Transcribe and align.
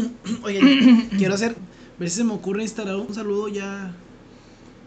Oye, 0.44 1.08
quiero 1.18 1.34
hacer, 1.34 1.52
a 1.52 1.98
ver 2.00 2.10
si 2.10 2.16
se 2.18 2.24
me 2.24 2.32
ocurre 2.32 2.62
instalar 2.62 2.96
un 2.96 3.14
saludo 3.14 3.48
ya, 3.48 3.94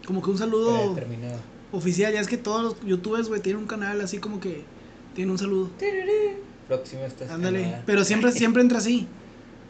como 0.06 0.22
que 0.22 0.30
un 0.30 0.38
saludo 0.38 0.94
Terminado. 0.94 1.38
oficial. 1.72 2.12
Ya 2.12 2.20
es 2.20 2.28
que 2.28 2.36
todos 2.38 2.62
los 2.62 2.80
youtubers, 2.86 3.28
güey, 3.28 3.40
tienen 3.40 3.62
un 3.62 3.68
canal 3.68 4.00
así 4.00 4.18
como 4.18 4.40
que 4.40 4.64
tienen 5.14 5.30
un 5.32 5.38
saludo. 5.38 5.70
Próximo 6.68 7.02
esta 7.04 7.32
Ándale, 7.32 7.82
pero 7.86 8.04
siempre, 8.04 8.32
siempre 8.40 8.62
entra 8.62 8.78
así. 8.78 9.06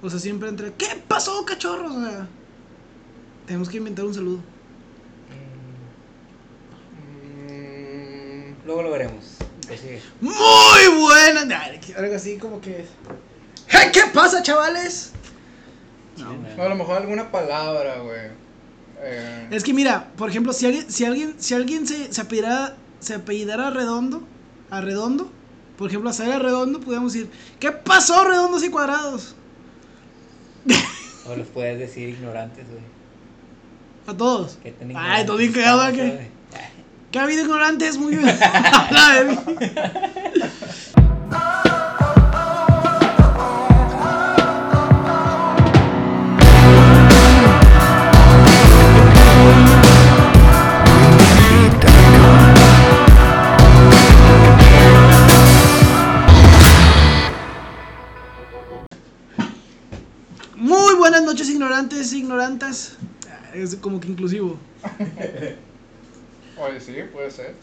O 0.02 0.10
sea, 0.10 0.18
siempre 0.18 0.48
entra, 0.48 0.70
¿qué 0.76 0.86
pasó, 1.08 1.44
cachorros? 1.44 1.94
O 1.94 2.00
sea, 2.00 2.28
tenemos 3.46 3.68
que 3.68 3.78
inventar 3.78 4.04
un 4.04 4.14
saludo. 4.14 4.40
Mm, 7.48 7.52
mm, 7.52 8.66
luego 8.66 8.82
lo 8.82 8.90
veremos. 8.90 9.24
Sigue. 9.68 10.00
Muy 10.20 11.00
buena. 11.00 11.64
Algo 11.96 12.14
así 12.14 12.36
como 12.38 12.60
que. 12.60 12.84
"Hey, 13.66 13.90
¿Qué 13.92 14.02
pasa, 14.14 14.42
chavales? 14.42 15.12
No. 16.18 16.62
A 16.62 16.68
lo 16.68 16.74
mejor 16.76 16.98
alguna 16.98 17.30
palabra, 17.30 17.98
güey. 17.98 18.30
Eh, 19.00 19.48
Es 19.50 19.62
que 19.62 19.74
mira, 19.74 20.08
por 20.16 20.30
ejemplo, 20.30 20.52
si 20.52 20.66
alguien, 20.66 20.90
si 20.90 21.04
alguien, 21.04 21.34
si 21.38 21.54
alguien 21.54 21.86
se, 21.86 22.12
se 22.12 22.20
apellidara, 22.20 22.76
se 23.00 23.14
apellidara 23.14 23.70
redondo, 23.70 24.22
a 24.70 24.80
redondo, 24.80 25.30
por 25.76 25.88
ejemplo, 25.88 26.08
a 26.10 26.12
Sara 26.12 26.38
redondo, 26.38 26.80
podríamos 26.80 27.12
decir, 27.12 27.30
¿qué 27.60 27.70
pasó, 27.72 28.24
redondos 28.24 28.64
y 28.64 28.70
cuadrados? 28.70 29.34
O 31.28 31.36
los 31.36 31.46
puedes 31.48 31.78
decir 31.78 32.08
ignorantes, 32.08 32.64
güey. 32.68 32.82
A 34.06 34.16
todos. 34.16 34.58
¿Qué 34.62 34.72
tan 34.72 34.96
Ay, 34.96 35.26
todo 35.26 35.36
bien 35.36 35.52
cagado, 35.52 35.92
güey? 35.92 36.36
¿Qué 37.10 37.18
ha 37.18 37.24
habido 37.24 37.42
ignorantes? 37.42 37.98
Muy 37.98 38.16
bien. 38.16 38.26
ignorantes, 61.76 62.12
ignorantas. 62.14 62.96
Es 63.54 63.76
como 63.76 64.00
que 64.00 64.08
inclusivo. 64.08 64.58
Oye, 66.58 66.80
sí, 66.80 66.94
puede 67.12 67.30
ser. 67.30 67.54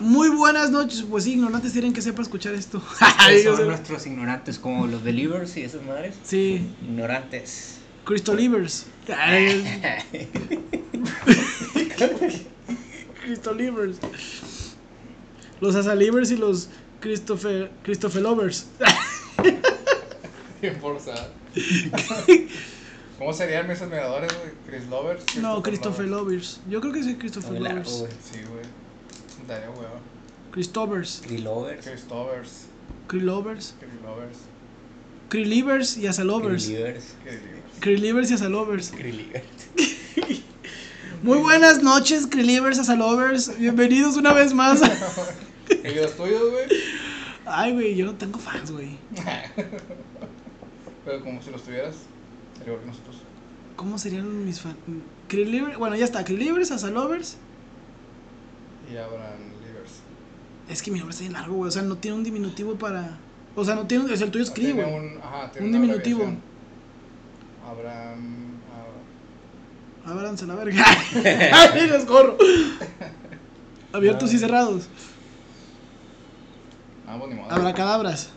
Muy 0.00 0.30
buenas 0.30 0.70
noches. 0.70 1.04
Pues 1.08 1.24
sí, 1.24 1.34
ignorantes 1.34 1.74
tienen 1.74 1.92
que 1.92 2.00
sepa 2.00 2.22
escuchar 2.22 2.54
esto. 2.54 2.82
Son 3.42 3.66
nuestros 3.66 4.06
ignorantes, 4.06 4.58
como 4.58 4.86
los 4.86 5.02
believers 5.02 5.54
y 5.58 5.62
esas 5.62 5.82
madres. 5.82 6.16
Sí, 6.24 6.70
Ignorantes. 6.82 7.80
Crystolivers. 8.04 8.86
Crystolivers. 13.22 13.98
Los 15.60 15.74
Asalivers 15.74 16.30
y 16.30 16.36
los 16.36 16.70
Christopher 17.00 17.70
Christopher 17.82 18.22
Lovers. 18.22 18.66
Bien 20.62 20.80
forzado. 20.80 21.28
¿Cómo 23.18 23.32
serían 23.32 23.68
mis 23.68 23.80
admiradores, 23.80 24.32
güey? 24.36 24.52
Chris 24.66 24.88
Lovers. 24.88 25.36
No, 25.36 25.62
Christopher 25.62 26.06
Lovers. 26.06 26.58
Lovers. 26.58 26.60
Yo 26.68 26.80
creo 26.80 26.92
que 26.92 27.02
sí, 27.02 27.14
Christopher 27.16 27.60
largo, 27.60 27.90
Lovers. 27.90 28.16
Sí, 28.32 28.40
güey. 28.48 28.64
Daría 29.46 29.70
huevo. 29.70 30.00
Christovers. 30.52 31.22
Krilovers. 31.26 31.84
Chris 31.84 32.04
Lovers. 32.08 32.66
Krilovers. 33.08 33.74
Chris 33.78 34.02
Lovers. 34.02 34.38
Krilivers 35.28 35.96
y 35.96 36.06
Asalovers. 36.06 36.66
Krillivers. 36.66 37.14
Chris 37.22 37.40
Lovers. 37.40 37.80
Krilivers 37.80 38.30
y 38.30 38.34
Asalovers. 38.34 38.90
Krillivers. 38.90 39.44
Muy 41.24 41.38
buenas 41.38 41.82
noches, 41.82 42.26
Krilivers, 42.26 42.78
Asalovers. 42.78 43.58
Bienvenidos 43.58 44.16
una 44.16 44.32
vez 44.32 44.52
más. 44.52 44.80
¿Y 45.70 45.94
los 45.94 46.14
tuyos, 46.16 46.50
güey? 46.50 46.66
Ay, 47.46 47.72
güey, 47.72 47.96
yo 47.96 48.06
no 48.06 48.14
tengo 48.14 48.38
fans, 48.38 48.70
güey. 48.70 48.98
Pero 51.04 51.24
como 51.24 51.42
si 51.42 51.50
los 51.50 51.62
tuvieras, 51.62 51.96
sería 52.58 52.72
igual 52.72 52.80
que 52.80 52.86
nosotros. 52.86 53.16
¿Cómo 53.76 53.98
serían 53.98 54.44
mis 54.44 54.60
fans? 54.60 54.76
Bueno, 55.78 55.96
ya 55.96 56.04
está, 56.04 56.24
Krilivers, 56.24 56.70
Asalovers. 56.70 57.36
Y 58.92 58.96
Abraham 58.96 59.40
Livers. 59.66 59.92
Es 60.68 60.82
que 60.82 60.90
mi 60.90 60.98
nombre 60.98 61.12
está 61.12 61.22
bien 61.22 61.32
largo, 61.32 61.54
güey. 61.56 61.68
O 61.68 61.72
sea, 61.72 61.82
no 61.82 61.96
tiene 61.96 62.16
un 62.16 62.24
diminutivo 62.24 62.74
para. 62.76 63.18
O 63.56 63.64
sea, 63.64 63.74
no 63.74 63.86
tiene. 63.86 64.12
Es 64.12 64.20
el 64.20 64.30
tuyo 64.30 64.44
es 64.44 64.50
Kri, 64.50 64.66
Tiene 64.66 64.82
güey. 64.84 64.94
un, 64.94 65.18
ajá, 65.22 65.50
tiene 65.50 65.68
Un 65.68 65.74
una 65.74 65.80
diminutivo. 65.82 66.22
abreviación. 66.22 66.54
Abraham. 67.68 68.44
Ab- 70.06 70.10
Ábranse 70.12 70.46
la 70.46 70.54
verga. 70.54 70.84
Ay, 71.72 71.88
les 71.88 72.04
corro. 72.04 72.36
Abiertos 73.92 74.32
y 74.34 74.38
cerrados. 74.38 74.88
Ambos 77.08 77.28
ni 77.28 77.34
modo. 77.36 77.50
Abracadabras. 77.50 78.30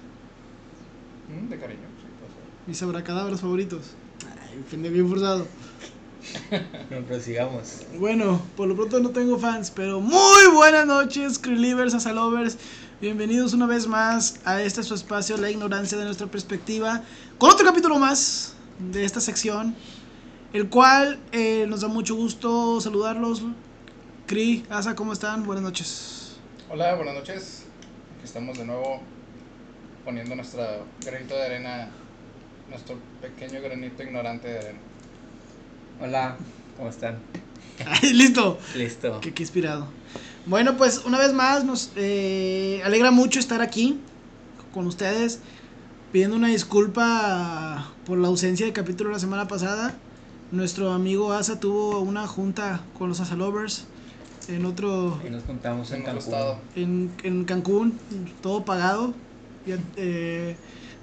Mm, 1.29 1.49
De 1.49 1.59
cariño, 1.59 1.79
sí, 1.99 2.07
puede 2.19 2.31
ser. 2.33 2.41
Mis 2.67 2.81
abracadabras 2.83 3.41
favoritos. 3.41 3.95
Pende 4.63 4.89
bien 4.89 5.07
forzado. 5.07 5.45
Prosigamos. 7.07 7.85
Bueno, 7.97 8.41
por 8.55 8.67
lo 8.67 8.75
pronto 8.75 8.99
no 8.99 9.11
tengo 9.11 9.37
fans, 9.37 9.71
pero 9.71 10.01
muy 10.01 10.47
buenas 10.53 10.85
noches, 10.85 11.37
Krillivers, 11.37 11.93
Asalovers. 11.93 12.57
Bienvenidos 12.99 13.53
una 13.53 13.67
vez 13.67 13.87
más 13.87 14.39
a 14.45 14.61
este 14.61 14.81
su 14.81 14.95
espacio, 14.95 15.37
La 15.37 15.51
Ignorancia 15.51 15.97
de 15.97 16.05
nuestra 16.05 16.27
perspectiva, 16.27 17.03
con 17.37 17.51
otro 17.51 17.65
capítulo 17.65 17.99
más 17.99 18.55
de 18.79 19.05
esta 19.05 19.21
sección, 19.21 19.75
el 20.53 20.69
cual 20.69 21.19
eh, 21.31 21.65
nos 21.67 21.81
da 21.81 21.87
mucho 21.87 22.15
gusto 22.15 22.81
saludarlos. 22.81 23.43
Cri, 24.25 24.65
Asa, 24.69 24.95
¿cómo 24.95 25.13
están? 25.13 25.45
Buenas 25.45 25.63
noches. 25.63 26.37
Hola, 26.69 26.95
buenas 26.95 27.13
noches. 27.13 27.65
Aquí 28.15 28.25
estamos 28.25 28.57
de 28.57 28.65
nuevo 28.65 29.01
poniendo 30.03 30.35
nuestra 30.35 30.79
granito 31.05 31.35
de 31.35 31.45
arena, 31.45 31.89
nuestro 32.69 32.97
pequeño 33.21 33.61
granito 33.61 34.03
ignorante 34.03 34.47
de 34.47 34.57
arena. 34.59 34.79
Hola, 36.01 36.37
¿cómo 36.77 36.89
están? 36.89 37.17
Ay, 37.85 38.13
Listo. 38.13 38.59
Listo. 38.75 39.19
Qué, 39.21 39.33
qué 39.33 39.43
inspirado. 39.43 39.87
Bueno, 40.45 40.77
pues 40.77 41.03
una 41.05 41.17
vez 41.19 41.33
más 41.33 41.65
nos 41.65 41.91
eh, 41.95 42.81
alegra 42.83 43.11
mucho 43.11 43.39
estar 43.39 43.61
aquí 43.61 43.99
con 44.73 44.87
ustedes, 44.87 45.39
pidiendo 46.11 46.35
una 46.35 46.47
disculpa 46.47 47.91
por 48.05 48.17
la 48.17 48.27
ausencia 48.27 48.65
del 48.65 48.73
capítulo 48.73 49.11
la 49.11 49.19
semana 49.19 49.47
pasada. 49.47 49.95
Nuestro 50.51 50.91
amigo 50.93 51.33
Asa 51.33 51.59
tuvo 51.59 51.99
una 51.99 52.25
junta 52.27 52.81
con 52.97 53.09
los 53.09 53.19
Asalovers 53.19 53.85
en 54.47 54.65
otro 54.65 55.19
Y 55.25 55.29
nos 55.29 55.43
juntamos 55.43 55.91
en 55.91 55.97
En 55.99 56.05
Cancún. 56.05 56.33
en, 56.75 57.11
en 57.23 57.43
Cancún, 57.43 57.99
todo 58.41 58.63
pagado. 58.63 59.13
Y, 59.65 59.71
eh, 59.97 60.55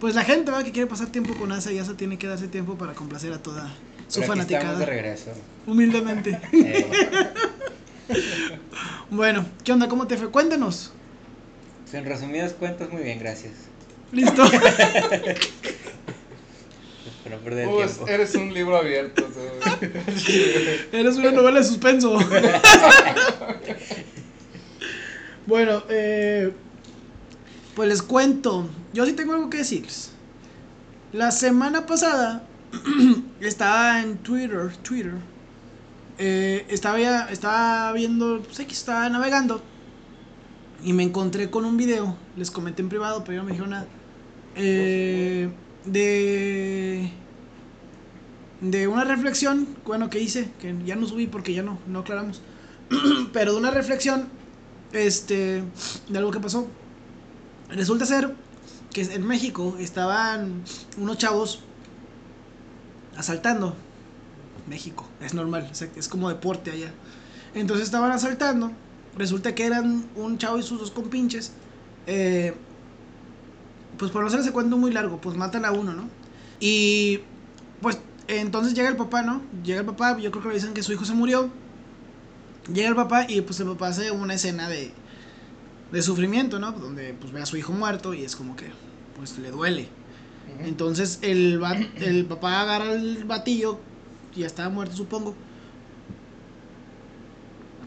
pues 0.05 0.15
la 0.15 0.23
gente 0.23 0.51
¿va? 0.51 0.63
que 0.63 0.71
quiere 0.71 0.87
pasar 0.87 1.07
tiempo 1.07 1.33
con 1.35 1.51
Asa 1.51 1.73
y 1.73 1.79
Asa 1.79 1.97
tiene 1.97 2.19
que 2.19 2.27
darse 2.27 2.47
tiempo 2.47 2.75
para 2.77 2.93
complacer 2.93 3.33
a 3.33 3.39
toda 3.43 3.75
su 4.07 4.21
Pero 4.21 4.35
aquí 4.35 4.43
estamos 4.43 4.49
de 4.51 4.55
fanaticada. 4.55 4.85
regreso. 4.85 5.31
Humildemente. 5.67 6.39
Eh, 6.53 6.87
Bueno, 9.11 9.47
¿qué 9.65 9.73
onda? 9.73 9.89
¿Cómo 9.89 10.07
te 10.07 10.19
fue? 10.19 10.29
Cuéntanos. 10.31 10.93
pues, 11.85 11.95
en 11.95 12.05
resumidas 12.05 12.53
cuentas, 12.53 12.91
muy 12.91 13.03
bien, 13.03 13.19
gracias. 13.19 13.55
Listo. 14.13 14.45
Para 17.25 17.39
perder 17.39 17.65
el 17.65 17.71
Pues, 17.71 17.93
tiempo. 17.95 18.09
eres 18.13 18.35
un 18.35 18.53
libro 18.53 18.77
abierto. 18.77 19.25
tú. 19.25 19.41
Eres 20.93 21.17
una 21.17 21.31
novela 21.31 21.61
de 21.61 21.65
suspenso. 21.65 22.19
bueno, 25.47 25.83
eh, 25.89 26.53
pues 27.75 27.89
les 27.89 28.03
cuento. 28.03 28.69
Yo 28.95 29.05
sí 29.07 29.13
tengo 29.15 29.35
algo 29.35 29.51
que 29.51 29.59
decirles. 29.59 30.13
La 31.13 31.31
semana 31.33 31.87
pasada 31.87 32.51
estaba 33.41 34.03
en 34.03 34.23
Twitter, 34.23 34.77
Twitter. 34.83 35.15
eh, 36.19 36.67
estaba, 36.71 36.99
estaba 37.31 37.93
viendo, 37.93 38.45
sé 38.51 38.67
que 38.67 38.75
estaba 38.75 39.09
navegando 39.11 39.63
y 40.83 40.93
me 40.93 41.03
encontré 41.03 41.51
con 41.51 41.65
un 41.65 41.77
video. 41.77 42.19
Les 42.37 42.51
comenté 42.51 42.83
en 42.83 42.89
privado, 42.89 43.25
pero 43.25 43.39
no 43.39 43.45
me 43.45 43.53
dijeron 43.53 43.71
nada. 43.71 43.89
eh, 44.55 45.59
de 45.85 47.13
de 48.61 48.89
una 48.89 49.05
reflexión, 49.05 49.69
bueno, 49.85 50.11
que 50.11 50.21
hice, 50.21 50.55
que 50.59 50.75
ya 50.85 50.97
no 50.97 51.07
subí 51.07 51.27
porque 51.27 51.53
ya 51.55 51.63
no, 51.63 51.83
no 51.87 52.01
aclaramos, 52.01 52.43
pero 53.33 53.53
de 53.53 53.59
una 53.59 53.71
reflexión, 53.71 54.29
este, 54.93 55.65
de 56.09 56.19
algo 56.19 56.31
que 56.31 56.41
pasó. 56.41 56.77
Resulta 57.69 58.07
ser 58.07 58.35
que 58.95 59.03
en 59.03 59.27
México 59.27 59.77
estaban 59.79 60.63
unos 60.97 61.19
chavos 61.19 61.61
asaltando. 63.19 63.77
México, 64.67 65.07
es 65.21 65.35
normal, 65.35 65.71
es 65.97 66.09
como 66.09 66.31
deporte 66.31 66.71
allá. 66.71 66.95
Entonces 67.55 67.85
estaban 67.85 68.13
asaltando. 68.13 68.71
Resulta 69.17 69.55
que 69.55 69.67
eran 69.67 70.07
un 70.17 70.39
chavo 70.39 70.59
y 70.59 70.63
sus 70.63 70.81
dos 70.81 70.91
compinches. 70.91 71.53
eh, 72.07 72.55
pues 73.99 74.11
por 74.11 74.23
no 74.23 74.29
hacer 74.29 74.41
ese 74.41 74.53
cuento 74.53 74.77
muy 74.77 74.93
largo, 74.93 75.21
pues 75.21 75.37
matan 75.37 75.65
a 75.65 75.71
uno, 75.73 75.93
¿no? 75.93 76.09
Y 76.61 77.21
pues 77.81 77.99
entonces 78.29 78.75
llega 78.75 78.89
el 78.89 78.97
papá, 78.97 79.23
¿no? 79.23 79.43
Llega 79.63 79.81
el 79.81 79.87
papá, 79.87 80.19
yo 80.19 80.31
creo 80.31 80.43
que 80.43 80.49
le 80.49 80.55
dicen 80.57 80.75
que 80.75 80.83
su 80.83 80.93
hijo 80.93 81.05
se 81.05 81.15
murió. 81.15 81.51
Llega 82.73 82.89
el 82.89 82.97
papá 82.97 83.27
y 83.29 83.41
pues 83.43 83.61
el 83.61 83.69
papá 83.69 83.89
hace 83.89 84.11
una 84.11 84.35
escena 84.35 84.69
de, 84.69 84.93
de 85.91 86.03
sufrimiento, 86.03 86.59
¿no? 86.59 86.73
Donde 86.73 87.15
pues 87.15 87.33
ve 87.33 87.41
a 87.43 87.47
su 87.47 87.57
hijo 87.57 87.73
muerto 87.73 88.15
y 88.15 88.25
es 88.25 88.37
como 88.37 88.57
que 88.57 88.67
pues 89.17 89.39
le 89.39 89.51
duele. 89.51 89.89
Entonces 90.65 91.19
el, 91.23 91.61
el 91.97 92.27
papá 92.27 92.63
agarra 92.63 92.93
el 92.95 93.25
batillo, 93.25 93.81
ya 94.35 94.47
estaba 94.47 94.69
muerto 94.71 94.97
supongo. 94.97 95.35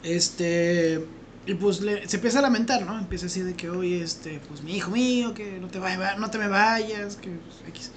Este, 0.04 1.06
y 1.46 1.54
pues 1.56 1.82
le- 1.82 2.08
se 2.08 2.18
empieza 2.18 2.40
a 2.40 2.42
lamentar, 2.42 2.86
¿no? 2.86 2.98
Empieza 2.98 3.26
así 3.28 3.42
de 3.42 3.56
que, 3.56 3.70
oye, 3.70 4.02
este, 4.04 4.40
pues 4.48 4.62
mi 4.64 4.76
hijo 4.76 4.92
mío, 4.92 5.34
que 5.34 5.60
no 5.60 5.68
te, 5.68 5.80
vaya, 5.80 6.16
no 6.18 6.30
te 6.30 6.38
me 6.38 6.48
vayas, 6.48 7.16
que 7.18 7.32
pues, 7.32 7.64
X. 7.68 7.92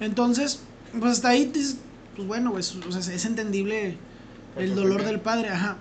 Entonces, 0.00 0.60
pues 0.98 1.12
hasta 1.12 1.30
ahí 1.30 1.52
pues 2.16 2.28
bueno, 2.28 2.52
pues, 2.52 2.74
o 2.76 2.92
sea, 2.92 3.14
es 3.14 3.24
entendible 3.24 3.98
el 4.56 4.74
dolor 4.74 5.04
del 5.04 5.20
padre, 5.20 5.50
ajá. 5.50 5.78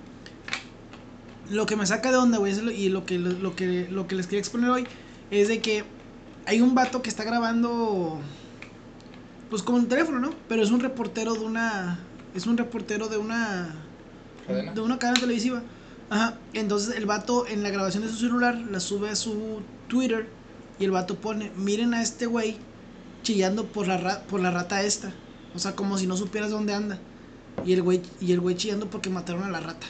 Lo 1.49 1.65
que 1.65 1.75
me 1.75 1.85
saca 1.85 2.11
de 2.11 2.17
onda, 2.17 2.37
güey, 2.37 2.53
y 2.75 2.89
lo 2.89 3.05
que, 3.05 3.19
lo, 3.19 3.55
que, 3.55 3.87
lo 3.89 4.07
que 4.07 4.15
les 4.15 4.27
quería 4.27 4.39
exponer 4.39 4.69
hoy, 4.69 4.87
es 5.29 5.47
de 5.47 5.59
que 5.61 5.83
hay 6.45 6.61
un 6.61 6.73
vato 6.73 7.01
que 7.01 7.09
está 7.09 7.23
grabando, 7.23 8.19
pues 9.49 9.61
con 9.61 9.75
un 9.75 9.87
teléfono, 9.87 10.19
¿no? 10.19 10.33
Pero 10.47 10.63
es 10.63 10.71
un 10.71 10.79
reportero 10.79 11.33
de 11.33 11.41
una, 11.45 11.99
es 12.33 12.45
un 12.47 12.57
reportero 12.57 13.07
de 13.07 13.17
una, 13.17 13.75
¿Cadena? 14.47 14.73
de 14.73 14.81
una 14.81 14.99
cadena 14.99 15.19
televisiva. 15.19 15.61
Ajá. 16.09 16.35
Entonces 16.53 16.95
el 16.95 17.05
vato 17.05 17.47
en 17.47 17.63
la 17.63 17.69
grabación 17.69 18.03
de 18.03 18.09
su 18.09 18.17
celular 18.17 18.55
la 18.71 18.79
sube 18.79 19.09
a 19.09 19.15
su 19.15 19.61
Twitter 19.87 20.27
y 20.79 20.85
el 20.85 20.91
vato 20.91 21.15
pone, 21.15 21.51
miren 21.57 21.93
a 21.93 22.01
este 22.01 22.25
güey 22.25 22.57
chillando 23.21 23.65
por 23.65 23.87
la, 23.87 23.97
ra- 23.97 24.21
por 24.23 24.41
la 24.41 24.51
rata 24.51 24.83
esta. 24.83 25.13
O 25.55 25.59
sea, 25.59 25.75
como 25.75 25.97
si 25.97 26.07
no 26.07 26.17
supieras 26.17 26.51
dónde 26.51 26.73
anda. 26.73 26.99
Y 27.65 27.73
el 27.73 27.81
güey, 27.83 28.01
y 28.19 28.31
el 28.31 28.39
güey 28.39 28.55
chillando 28.55 28.89
porque 28.89 29.09
mataron 29.09 29.43
a 29.43 29.49
la 29.49 29.59
rata. 29.59 29.87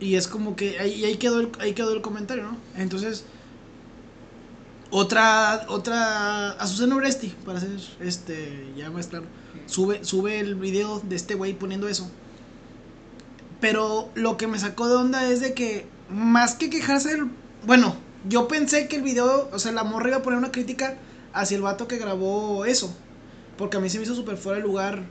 Y 0.00 0.16
es 0.16 0.28
como 0.28 0.56
que 0.56 0.78
ahí, 0.78 0.92
y 0.94 1.04
ahí 1.04 1.16
quedó 1.16 1.40
el, 1.40 1.52
ahí 1.60 1.72
quedó 1.72 1.92
el 1.92 2.02
comentario, 2.02 2.44
¿no? 2.44 2.56
Entonces, 2.76 3.24
otra, 4.90 5.66
otra, 5.68 6.50
Azucena 6.52 6.96
Oresti, 6.96 7.28
para 7.44 7.60
ser 7.60 7.70
este, 8.00 8.72
ya 8.76 8.90
más 8.90 9.08
claro, 9.08 9.26
sube, 9.66 10.04
sube 10.04 10.38
el 10.40 10.54
video 10.54 11.00
de 11.00 11.16
este 11.16 11.34
güey 11.34 11.54
poniendo 11.54 11.88
eso. 11.88 12.10
Pero 13.60 14.10
lo 14.14 14.36
que 14.36 14.46
me 14.46 14.58
sacó 14.58 14.88
de 14.88 14.96
onda 14.96 15.28
es 15.28 15.40
de 15.40 15.54
que, 15.54 15.86
más 16.10 16.54
que 16.54 16.70
quejarse 16.70 17.10
del. 17.10 17.30
Bueno, 17.66 17.96
yo 18.28 18.46
pensé 18.46 18.88
que 18.88 18.96
el 18.96 19.02
video, 19.02 19.48
o 19.52 19.58
sea, 19.58 19.72
la 19.72 19.84
morra 19.84 20.08
iba 20.08 20.18
a 20.18 20.22
poner 20.22 20.38
una 20.38 20.52
crítica 20.52 20.96
hacia 21.32 21.56
el 21.56 21.62
vato 21.62 21.88
que 21.88 21.98
grabó 21.98 22.64
eso. 22.64 22.94
Porque 23.56 23.76
a 23.76 23.80
mí 23.80 23.88
se 23.88 23.98
me 23.98 24.04
hizo 24.04 24.14
súper 24.14 24.36
fuera 24.36 24.58
de 24.58 24.64
lugar 24.64 25.02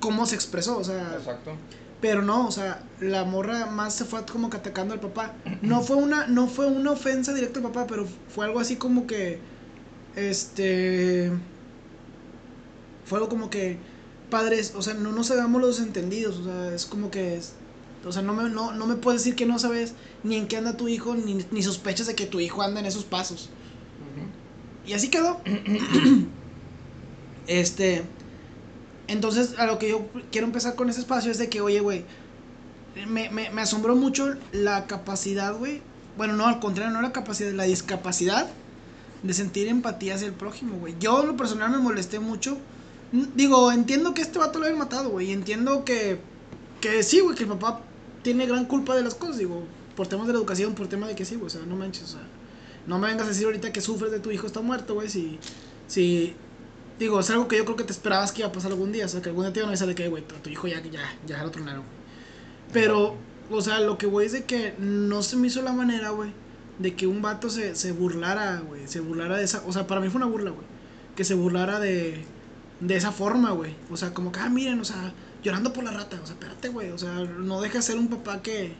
cómo 0.00 0.26
se 0.26 0.34
expresó, 0.34 0.78
o 0.78 0.84
sea. 0.84 1.14
Exacto. 1.18 1.52
Pero 2.00 2.22
no, 2.22 2.46
o 2.46 2.50
sea, 2.52 2.84
la 3.00 3.24
morra 3.24 3.66
más 3.66 3.94
se 3.96 4.04
fue 4.04 4.24
como 4.24 4.50
que 4.50 4.56
atacando 4.58 4.94
al 4.94 5.00
papá. 5.00 5.34
No 5.62 5.82
fue 5.82 5.96
una, 5.96 6.28
no 6.28 6.46
fue 6.46 6.66
una 6.66 6.92
ofensa 6.92 7.34
directa 7.34 7.58
al 7.58 7.64
papá, 7.66 7.86
pero 7.88 8.06
fue 8.28 8.44
algo 8.46 8.60
así 8.60 8.76
como 8.76 9.06
que. 9.06 9.40
Este. 10.16 11.32
Fue 13.04 13.18
algo 13.18 13.28
como 13.28 13.50
que. 13.50 13.78
Padres, 14.30 14.74
o 14.76 14.82
sea, 14.82 14.94
no 14.94 15.12
nos 15.12 15.30
hagamos 15.30 15.60
los 15.62 15.80
entendidos. 15.80 16.36
O 16.38 16.44
sea, 16.44 16.74
es 16.74 16.86
como 16.86 17.10
que. 17.10 17.36
es- 17.36 17.54
o 18.04 18.12
sea, 18.12 18.22
no 18.22 18.32
me, 18.34 18.48
no, 18.48 18.72
no 18.72 18.86
me 18.86 18.94
puedes 18.96 19.22
decir 19.22 19.34
que 19.34 19.44
no 19.46 19.58
sabes 19.58 19.94
ni 20.22 20.36
en 20.36 20.46
qué 20.46 20.56
anda 20.56 20.76
tu 20.76 20.88
hijo, 20.88 21.14
ni, 21.16 21.44
ni 21.50 21.62
sospechas 21.62 22.06
de 22.06 22.14
que 22.14 22.26
tu 22.26 22.38
hijo 22.40 22.62
anda 22.62 22.80
en 22.80 22.86
esos 22.86 23.04
pasos. 23.04 23.50
Y 24.84 24.92
así 24.94 25.10
quedó. 25.10 25.40
este. 27.46 28.04
Entonces, 29.08 29.58
a 29.58 29.66
lo 29.66 29.78
que 29.78 29.88
yo 29.88 30.06
quiero 30.30 30.46
empezar 30.46 30.74
con 30.74 30.88
ese 30.88 31.00
espacio 31.00 31.30
es 31.30 31.38
de 31.38 31.48
que, 31.48 31.60
oye, 31.60 31.80
güey. 31.80 32.04
Me, 33.06 33.60
asombró 33.60 33.94
mucho 33.94 34.34
la 34.52 34.86
capacidad, 34.86 35.54
güey. 35.54 35.82
Bueno, 36.16 36.34
no, 36.34 36.46
al 36.46 36.58
contrario, 36.58 36.92
no 36.92 37.00
la 37.00 37.12
capacidad, 37.12 37.52
la 37.52 37.64
discapacidad 37.64 38.48
de 39.22 39.34
sentir 39.34 39.68
empatía 39.68 40.14
hacia 40.14 40.26
el 40.26 40.32
prójimo, 40.32 40.78
güey. 40.78 40.94
Yo, 40.98 41.22
en 41.22 41.28
lo 41.28 41.36
personal, 41.36 41.70
me 41.70 41.78
molesté 41.78 42.18
mucho. 42.18 42.58
Digo, 43.12 43.72
entiendo 43.72 44.14
que 44.14 44.22
este 44.22 44.38
vato 44.38 44.58
lo 44.58 44.66
habían 44.66 44.78
matado, 44.78 45.10
güey. 45.10 45.30
y 45.30 45.32
Entiendo 45.32 45.84
que, 45.84 46.20
que 46.80 47.02
sí, 47.02 47.20
güey, 47.20 47.36
que 47.36 47.44
el 47.44 47.50
papá 47.50 47.82
tiene 48.22 48.46
gran 48.46 48.64
culpa 48.64 48.94
de 48.94 49.02
las 49.02 49.14
cosas, 49.14 49.38
digo, 49.38 49.62
por 49.96 50.06
temas 50.06 50.26
de 50.26 50.32
la 50.32 50.38
educación, 50.38 50.74
por 50.74 50.88
tema 50.88 51.06
de 51.06 51.14
que 51.14 51.24
sí, 51.24 51.36
güey, 51.36 51.46
o 51.46 51.50
sea, 51.50 51.62
no 51.62 51.76
manches, 51.76 52.04
o 52.04 52.06
sea, 52.06 52.20
no 52.86 52.98
me 52.98 53.08
vengas 53.08 53.26
a 53.26 53.28
decir 53.30 53.46
ahorita 53.46 53.72
que 53.72 53.80
sufres 53.80 54.10
de 54.10 54.20
tu 54.20 54.30
hijo 54.30 54.46
está 54.46 54.60
muerto, 54.60 54.94
güey, 54.94 55.08
si, 55.08 55.38
si, 55.86 56.34
digo, 56.98 57.20
es 57.20 57.30
algo 57.30 57.48
que 57.48 57.56
yo 57.56 57.64
creo 57.64 57.76
que 57.76 57.84
te 57.84 57.92
esperabas 57.92 58.32
que 58.32 58.40
iba 58.42 58.48
a 58.48 58.52
pasar 58.52 58.72
algún 58.72 58.92
día, 58.92 59.06
o 59.06 59.08
sea, 59.08 59.22
que 59.22 59.28
algún 59.28 59.44
día 59.44 59.52
te 59.52 59.60
iban 59.60 59.68
a 59.68 59.72
avisar 59.72 59.88
de 59.88 59.94
que, 59.94 60.08
güey, 60.08 60.24
tu, 60.26 60.50
hijo 60.50 60.66
ya, 60.68 60.82
ya, 60.82 61.16
ya 61.26 61.42
lo 61.42 61.50
tronaron, 61.50 61.82
güey. 61.82 61.98
Pero, 62.72 63.16
o 63.50 63.60
sea, 63.62 63.80
lo 63.80 63.98
que 63.98 64.06
voy 64.06 64.26
es 64.26 64.32
de 64.32 64.44
que 64.44 64.74
no 64.78 65.22
se 65.22 65.36
me 65.36 65.46
hizo 65.48 65.62
la 65.62 65.72
manera, 65.72 66.10
güey, 66.10 66.32
de 66.78 66.94
que 66.96 67.06
un 67.06 67.22
vato 67.22 67.50
se, 67.50 67.74
se 67.74 67.92
burlara, 67.92 68.60
güey, 68.60 68.86
se 68.88 69.00
burlara 69.00 69.36
de 69.38 69.44
esa, 69.44 69.62
o 69.66 69.72
sea, 69.72 69.86
para 69.86 70.00
mí 70.00 70.08
fue 70.10 70.18
una 70.20 70.26
burla, 70.30 70.50
güey, 70.50 70.66
que 71.16 71.24
se 71.24 71.34
burlara 71.34 71.80
de, 71.80 72.24
de 72.80 72.96
esa 72.96 73.12
forma, 73.12 73.52
güey, 73.52 73.76
o 73.90 73.96
sea, 73.96 74.14
como 74.14 74.32
que, 74.32 74.40
ah, 74.40 74.48
miren, 74.50 74.80
o 74.80 74.84
sea, 74.84 75.14
llorando 75.42 75.72
por 75.72 75.84
la 75.84 75.92
rata, 75.92 76.20
o 76.22 76.26
sea, 76.26 76.34
espérate, 76.34 76.68
güey, 76.68 76.90
o 76.90 76.98
sea, 76.98 77.12
no 77.14 77.60
deja 77.60 77.78
de 77.78 77.82
ser 77.82 77.98
un 77.98 78.08
papá 78.08 78.42
que, 78.42 78.76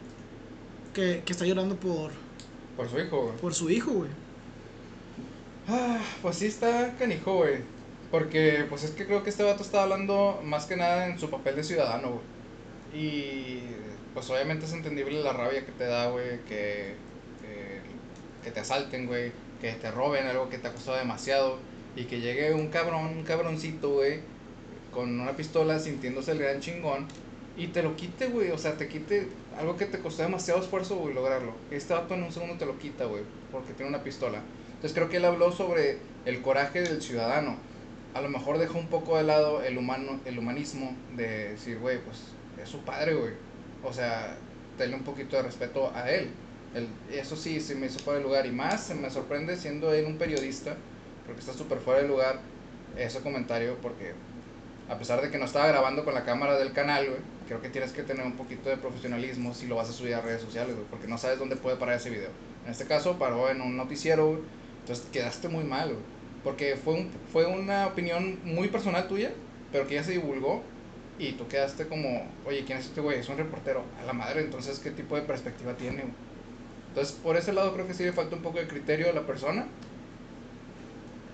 que, 0.93 1.23
que 1.25 1.33
está 1.33 1.47
llorando 1.47 1.77
por, 1.77 2.13
Por 2.77 2.89
su 2.89 2.99
hijo, 2.99 3.23
güey. 3.25 3.37
por 3.37 3.55
su 3.55 3.71
hijo, 3.71 3.93
güey. 3.93 4.11
Ah, 5.69 6.01
pues 6.23 6.37
sí 6.39 6.47
está 6.47 6.97
canijo, 6.97 7.37
güey. 7.37 7.78
Porque, 8.11 8.65
pues 8.69 8.85
es 8.85 8.93
que 8.93 9.07
creo 9.07 9.23
que 9.23 9.31
este 9.31 9.43
vato 9.43 9.63
está 9.63 9.83
hablando 9.83 10.41
más 10.43 10.67
que 10.67 10.77
nada 10.77 11.07
en 11.07 11.19
su 11.19 11.31
papel 11.31 11.57
de 11.57 11.65
ciudadano, 11.65 12.09
güey. 12.11 13.03
Y, 13.03 13.63
pues 14.15 14.31
obviamente 14.31 14.65
es 14.65 14.73
entendible 14.73 15.23
la 15.23 15.33
rabia 15.33 15.65
que 15.65 15.73
te 15.73 15.85
da, 15.85 16.09
güey, 16.09 16.43
que, 16.47 16.95
que, 17.43 17.81
que 18.43 18.51
te 18.51 18.61
asalten, 18.61 19.07
güey, 19.07 19.33
que 19.61 19.73
te 19.73 19.91
roben 19.91 20.27
algo 20.27 20.49
que 20.49 20.59
te 20.59 20.69
ha 20.69 20.73
costado 20.73 20.97
demasiado. 20.97 21.59
Y 21.97 22.05
que 22.05 22.21
llegue 22.21 22.55
un 22.55 22.69
cabrón, 22.69 23.07
un 23.07 23.25
cabroncito, 23.25 23.91
güey, 23.91 24.21
con 24.93 25.21
una 25.21 25.33
pistola 25.37 25.79
sintiéndose 25.79 26.33
el 26.33 26.39
gran 26.39 26.61
chingón. 26.61 27.07
Y 27.57 27.69
te 27.69 27.83
lo 27.83 27.97
quite, 27.97 28.29
güey, 28.29 28.53
o 28.53 28.59
sea, 28.59 28.77
te 28.77 28.89
quite 28.89 29.29
algo 29.59 29.77
que 29.77 29.87
te 29.87 29.99
costó 29.99 30.23
demasiado 30.23 30.61
esfuerzo, 30.61 30.97
güey, 30.97 31.13
lograrlo. 31.13 31.53
Este 31.71 31.93
vato 31.93 32.15
en 32.15 32.23
un 32.23 32.33
segundo 32.33 32.55
te 32.55 32.67
lo 32.67 32.79
quita, 32.79 33.05
güey, 33.05 33.25
porque 33.51 33.73
tiene 33.73 33.91
una 33.91 34.05
pistola. 34.05 34.41
Entonces 34.69 34.93
creo 34.95 35.09
que 35.09 35.17
él 35.17 35.25
habló 35.25 35.51
sobre 35.51 35.99
el 36.25 36.41
coraje 36.41 36.83
del 36.83 37.03
ciudadano. 37.03 37.57
A 38.15 38.21
lo 38.21 38.29
mejor 38.29 38.59
dejó 38.59 38.79
un 38.79 38.89
poco 38.89 39.17
de 39.17 39.25
lado 39.25 39.63
el 39.63 39.79
humano, 39.79 40.21
el 40.25 40.39
humanismo 40.39 40.97
de 41.17 41.51
decir, 41.51 41.79
güey, 41.79 41.99
pues 42.03 42.19
es 42.61 42.69
su 42.69 42.81
padre, 42.81 43.15
güey. 43.15 43.33
O 43.85 43.93
sea, 43.93 44.37
tenle 44.77 44.97
un 44.97 45.05
poquito 45.05 45.37
de 45.37 45.43
respeto 45.43 45.93
a 45.95 46.11
él. 46.11 46.31
Eso 47.11 47.37
sí, 47.37 47.61
se 47.61 47.75
me 47.75 47.87
hizo 47.87 47.99
fuera 48.01 48.19
de 48.19 48.25
lugar. 48.25 48.47
Y 48.47 48.51
más, 48.51 48.83
se 48.83 48.95
me 48.95 49.11
sorprende 49.11 49.57
siendo 49.57 49.93
él 49.93 50.07
un 50.07 50.19
periodista, 50.19 50.77
porque 51.27 51.41
está 51.41 51.53
súper 51.53 51.79
fuera 51.79 52.03
de 52.03 52.09
lugar 52.09 52.41
ese 52.97 53.21
comentario, 53.21 53.77
porque 53.81 54.15
a 54.89 54.99
pesar 54.99 55.21
de 55.21 55.31
que 55.31 55.39
no 55.39 55.45
estaba 55.45 55.69
grabando 55.69 56.05
con 56.05 56.15
la 56.15 56.25
cámara 56.25 56.59
del 56.59 56.73
canal, 56.73 57.07
güey, 57.07 57.21
creo 57.47 57.61
que 57.61 57.69
tienes 57.69 57.93
que 57.93 58.03
tener 58.03 58.25
un 58.25 58.37
poquito 58.37 58.71
de 58.71 58.79
profesionalismo 58.79 59.55
si 59.55 59.67
lo 59.67 59.77
vas 59.77 59.91
a 59.91 59.93
subir 59.93 60.15
a 60.15 60.23
redes 60.23 60.41
sociales, 60.43 60.75
güey, 60.75 60.87
porque 60.89 61.07
no 61.07 61.19
sabes 61.19 61.39
dónde 61.39 61.57
puede 61.57 61.77
parar 61.77 61.97
ese 61.97 62.11
video. 62.11 62.31
En 62.65 62.73
este 62.73 62.87
caso 62.87 63.19
paró 63.19 63.51
en 63.51 63.61
un 63.61 63.77
noticiero, 63.77 64.29
güey, 64.29 64.41
entonces 64.81 65.07
quedaste 65.13 65.49
muy 65.49 65.65
mal, 65.65 65.91
güey, 65.91 66.03
porque 66.45 66.77
fue, 66.77 66.95
un, 66.95 67.11
fue 67.33 67.47
una 67.47 67.87
opinión 67.87 68.39
muy 68.45 68.69
personal 68.69 69.09
tuya, 69.09 69.33
pero 69.73 69.87
que 69.87 69.95
ya 69.95 70.05
se 70.05 70.13
divulgó 70.13 70.63
y 71.19 71.33
tú 71.33 71.49
quedaste 71.49 71.87
como, 71.87 72.27
oye, 72.47 72.65
¿quién 72.65 72.79
es 72.79 72.87
este 72.87 73.01
güey? 73.01 73.19
Es 73.19 73.29
un 73.29 73.37
reportero, 73.37 73.83
a 74.01 74.05
la 74.07 74.13
madre, 74.13 74.41
entonces, 74.41 74.79
¿qué 74.79 74.91
tipo 74.91 75.17
de 75.17 75.23
perspectiva 75.23 75.75
tiene? 75.75 76.05
Entonces, 76.89 77.15
por 77.23 77.37
ese 77.37 77.53
lado 77.53 77.75
creo 77.75 77.87
que 77.87 77.95
sí 77.95 78.05
le 78.05 78.13
falta 78.13 78.37
un 78.37 78.43
poco 78.43 78.59
de 78.59 78.69
criterio 78.69 79.11
a 79.11 79.13
la 79.13 79.27
persona. 79.27 79.67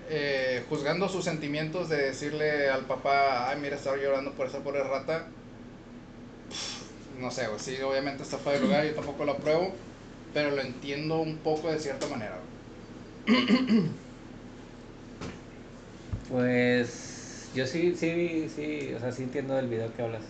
Eh, 0.09 0.63
juzgando 0.69 1.09
sus 1.09 1.25
sentimientos 1.25 1.89
de 1.89 1.97
decirle 1.97 2.69
al 2.69 2.85
papá, 2.85 3.49
ay, 3.49 3.59
mira, 3.59 3.75
estaba 3.75 3.97
llorando 3.97 4.31
por 4.33 4.47
esa 4.47 4.59
pobre 4.59 4.83
rata. 4.83 5.27
No 7.19 7.31
sé, 7.31 7.47
güey, 7.47 7.59
sí, 7.59 7.81
obviamente 7.81 8.23
está 8.23 8.37
fuera 8.37 8.59
de 8.59 8.65
lugar, 8.65 8.85
yo 8.85 8.93
tampoco 8.93 9.25
lo 9.25 9.33
apruebo, 9.33 9.71
pero 10.33 10.51
lo 10.51 10.61
entiendo 10.61 11.19
un 11.19 11.37
poco 11.37 11.71
de 11.71 11.79
cierta 11.79 12.07
manera. 12.07 12.37
Pues 16.29 17.51
yo 17.53 17.65
sí, 17.67 17.95
sí, 17.95 18.49
sí, 18.53 18.93
o 18.95 18.99
sea, 18.99 19.11
sí 19.11 19.23
entiendo 19.23 19.55
del 19.55 19.67
video 19.67 19.93
que 19.95 20.01
hablas. 20.01 20.23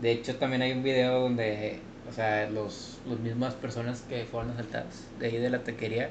De 0.00 0.12
hecho, 0.12 0.36
también 0.36 0.62
hay 0.62 0.72
un 0.72 0.82
video 0.82 1.20
donde, 1.20 1.78
o 2.08 2.12
sea, 2.12 2.48
los, 2.50 2.98
los 3.06 3.20
mismas 3.20 3.54
personas 3.54 4.02
que 4.02 4.24
fueron 4.24 4.50
asaltadas 4.50 5.04
de 5.18 5.26
ahí 5.26 5.36
de 5.38 5.50
la 5.50 5.62
taquería 5.62 6.10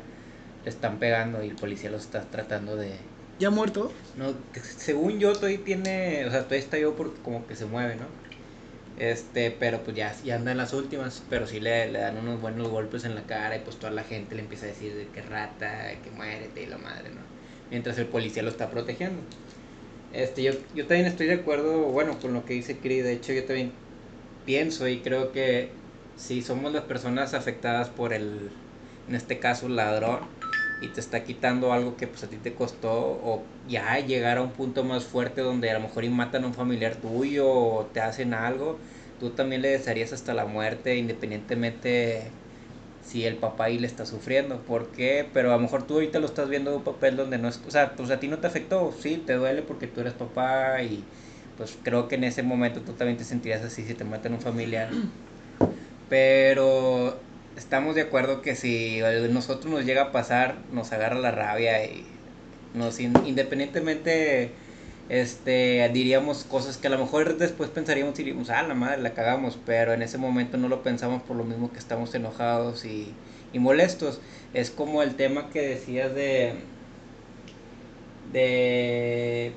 le 0.63 0.69
están 0.69 0.99
pegando 0.99 1.43
y 1.43 1.49
el 1.49 1.55
policía 1.55 1.89
los 1.89 2.03
está 2.03 2.21
tratando 2.23 2.75
de... 2.75 2.93
¿Ya 3.39 3.49
muerto? 3.49 3.91
No, 4.17 4.33
según 4.77 5.19
yo 5.19 5.33
todavía 5.33 5.63
tiene, 5.63 6.25
o 6.25 6.31
sea, 6.31 6.41
todavía 6.43 6.59
está 6.59 6.77
yo 6.77 6.95
porque 6.95 7.21
como 7.21 7.47
que 7.47 7.55
se 7.55 7.65
mueve, 7.65 7.95
¿no? 7.95 8.05
Este, 8.97 9.51
pero 9.51 9.81
pues 9.83 9.95
ya, 9.95 10.13
ya 10.23 10.35
anda 10.35 10.51
en 10.51 10.57
las 10.57 10.73
últimas, 10.73 11.23
pero 11.29 11.47
sí 11.47 11.59
le, 11.61 11.89
le 11.91 11.99
dan 11.99 12.17
unos 12.17 12.41
buenos 12.41 12.67
golpes 12.69 13.05
en 13.05 13.15
la 13.15 13.23
cara 13.23 13.55
y 13.55 13.59
pues 13.59 13.77
toda 13.77 13.91
la 13.91 14.03
gente 14.03 14.35
le 14.35 14.41
empieza 14.41 14.65
a 14.65 14.69
decir 14.69 14.93
de 14.95 15.07
que 15.07 15.21
rata, 15.21 15.91
que 16.03 16.11
muérete 16.11 16.63
y 16.63 16.65
la 16.65 16.77
madre, 16.77 17.09
¿no? 17.11 17.38
Mientras 17.71 17.97
el 17.97 18.05
policía 18.07 18.43
lo 18.43 18.49
está 18.49 18.69
protegiendo. 18.69 19.21
Este, 20.13 20.41
yo, 20.43 20.53
yo 20.73 20.87
también 20.87 21.05
estoy 21.05 21.27
de 21.27 21.35
acuerdo, 21.35 21.83
bueno, 21.83 22.17
con 22.19 22.33
lo 22.33 22.45
que 22.45 22.53
dice 22.53 22.77
Cri. 22.77 23.01
De 23.01 23.13
hecho, 23.13 23.33
yo 23.33 23.43
también 23.45 23.71
pienso 24.45 24.87
y 24.87 24.99
creo 24.99 25.31
que 25.31 25.69
si 26.17 26.41
somos 26.41 26.73
las 26.73 26.83
personas 26.83 27.33
afectadas 27.33 27.89
por 27.89 28.13
el, 28.13 28.49
en 29.07 29.15
este 29.15 29.39
caso, 29.39 29.69
ladrón, 29.69 30.19
y 30.81 30.87
te 30.87 30.99
está 30.99 31.23
quitando 31.23 31.73
algo 31.73 31.97
que 31.97 32.07
pues 32.07 32.23
a 32.23 32.27
ti 32.27 32.37
te 32.37 32.53
costó, 32.53 32.91
o 32.91 33.43
ya 33.67 33.99
llegar 33.99 34.37
a 34.37 34.41
un 34.41 34.51
punto 34.51 34.83
más 34.83 35.03
fuerte 35.03 35.41
donde 35.41 35.69
a 35.69 35.73
lo 35.73 35.81
mejor 35.81 36.03
y 36.05 36.09
matan 36.09 36.43
a 36.43 36.47
un 36.47 36.53
familiar 36.53 36.95
tuyo 36.95 37.49
o 37.49 37.85
te 37.93 38.01
hacen 38.01 38.33
algo, 38.33 38.77
tú 39.19 39.31
también 39.31 39.61
le 39.61 39.69
desearías 39.69 40.13
hasta 40.13 40.33
la 40.33 40.45
muerte, 40.45 40.95
independientemente 40.97 42.31
si 43.09 43.25
el 43.25 43.37
papá 43.37 43.65
ahí 43.65 43.79
le 43.79 43.87
está 43.87 44.05
sufriendo. 44.05 44.59
¿Por 44.59 44.87
qué? 44.89 45.27
Pero 45.33 45.51
a 45.51 45.55
lo 45.55 45.61
mejor 45.61 45.83
tú 45.83 45.95
ahorita 45.95 46.19
lo 46.19 46.27
estás 46.27 46.47
viendo 46.47 46.71
en 46.71 46.77
un 46.77 46.83
papel 46.83 47.17
donde 47.17 47.39
no 47.39 47.47
es, 47.47 47.59
o 47.67 47.71
sea, 47.71 47.95
pues 47.95 48.11
a 48.11 48.19
ti 48.19 48.27
no 48.27 48.37
te 48.37 48.47
afectó, 48.47 48.93
sí, 48.99 49.21
te 49.25 49.33
duele 49.33 49.63
porque 49.63 49.87
tú 49.87 50.01
eres 50.01 50.13
papá 50.13 50.81
y 50.83 51.03
pues 51.57 51.77
creo 51.83 52.07
que 52.07 52.15
en 52.15 52.23
ese 52.23 52.43
momento 52.43 52.81
tú 52.81 52.93
también 52.93 53.17
te 53.17 53.23
sentirías 53.23 53.63
así 53.63 53.83
si 53.83 53.95
te 53.95 54.03
matan 54.03 54.33
un 54.33 54.41
familiar. 54.41 54.89
Pero 56.07 57.19
estamos 57.57 57.95
de 57.95 58.01
acuerdo 58.01 58.41
que 58.41 58.55
si 58.55 59.01
a 59.01 59.11
nosotros 59.27 59.73
nos 59.73 59.85
llega 59.85 60.03
a 60.03 60.11
pasar, 60.11 60.55
nos 60.71 60.91
agarra 60.91 61.15
la 61.19 61.31
rabia 61.31 61.83
y 61.85 62.05
nos 62.75 62.99
independientemente 62.99 64.51
este 65.09 65.89
diríamos 65.93 66.43
cosas 66.45 66.77
que 66.77 66.87
a 66.87 66.91
lo 66.91 66.99
mejor 66.99 67.37
después 67.37 67.69
pensaríamos 67.71 68.15
y 68.19 68.23
diríamos, 68.23 68.49
ah, 68.49 68.63
la 68.63 68.75
madre, 68.75 69.01
la 69.01 69.13
cagamos, 69.13 69.59
pero 69.65 69.93
en 69.93 70.01
ese 70.03 70.17
momento 70.17 70.57
no 70.57 70.69
lo 70.69 70.83
pensamos 70.83 71.23
por 71.23 71.35
lo 71.37 71.43
mismo 71.43 71.71
que 71.71 71.79
estamos 71.79 72.13
enojados 72.15 72.85
y, 72.85 73.13
y 73.53 73.59
molestos. 73.59 74.21
Es 74.53 74.71
como 74.71 75.03
el 75.03 75.15
tema 75.15 75.49
que 75.49 75.61
decías 75.61 76.13
de 76.15 76.53
de 78.31 79.53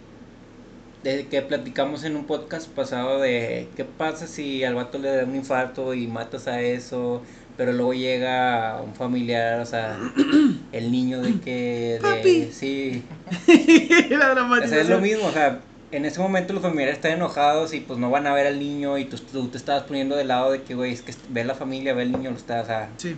de 1.02 1.26
que 1.28 1.42
platicamos 1.42 2.04
en 2.04 2.16
un 2.16 2.26
podcast 2.26 2.68
pasado 2.68 3.18
de 3.21 3.68
qué 3.76 3.85
pasa 3.85 4.26
si 4.28 4.62
al 4.64 4.76
vato 4.76 4.99
le 4.99 5.09
da 5.09 5.25
un 5.25 5.35
infarto 5.35 5.94
y 5.94 6.06
matas 6.06 6.47
a 6.47 6.61
eso, 6.61 7.23
pero 7.56 7.73
luego 7.73 7.92
llega 7.92 8.80
un 8.82 8.94
familiar, 8.94 9.61
o 9.61 9.66
sea, 9.66 9.99
el 10.73 10.92
niño 10.92 11.21
de 11.21 11.40
que... 11.40 11.99
De, 12.02 12.52
sí. 12.52 13.02
o 13.30 14.68
sea, 14.68 14.80
es 14.80 14.88
lo 14.88 15.00
mismo, 15.00 15.26
o 15.26 15.32
sea, 15.32 15.61
en 15.90 16.04
ese 16.04 16.21
momento 16.21 16.52
los 16.52 16.62
familiares 16.62 16.97
están 16.97 17.12
enojados 17.12 17.75
y 17.75 17.80
pues 17.80 17.99
no 17.99 18.11
van 18.11 18.26
a 18.26 18.35
ver 18.35 18.47
al 18.47 18.59
niño 18.59 18.99
y 18.99 19.04
tú, 19.04 19.16
tú 19.18 19.49
te 19.49 19.59
estabas 19.59 19.85
poniendo 19.85 20.16
de 20.16 20.25
lado 20.25 20.52
de 20.52 20.62
que, 20.62 20.75
güey, 20.75 20.92
es 20.92 21.02
que 21.02 21.14
ve 21.28 21.44
la 21.44 21.54
familia, 21.54 21.94
ve 21.94 22.02
al 22.02 22.12
niño, 22.12 22.30
lo 22.30 22.37
está, 22.37 22.62
o 22.62 22.66
sea... 22.66 22.90
Sí. 22.97 23.16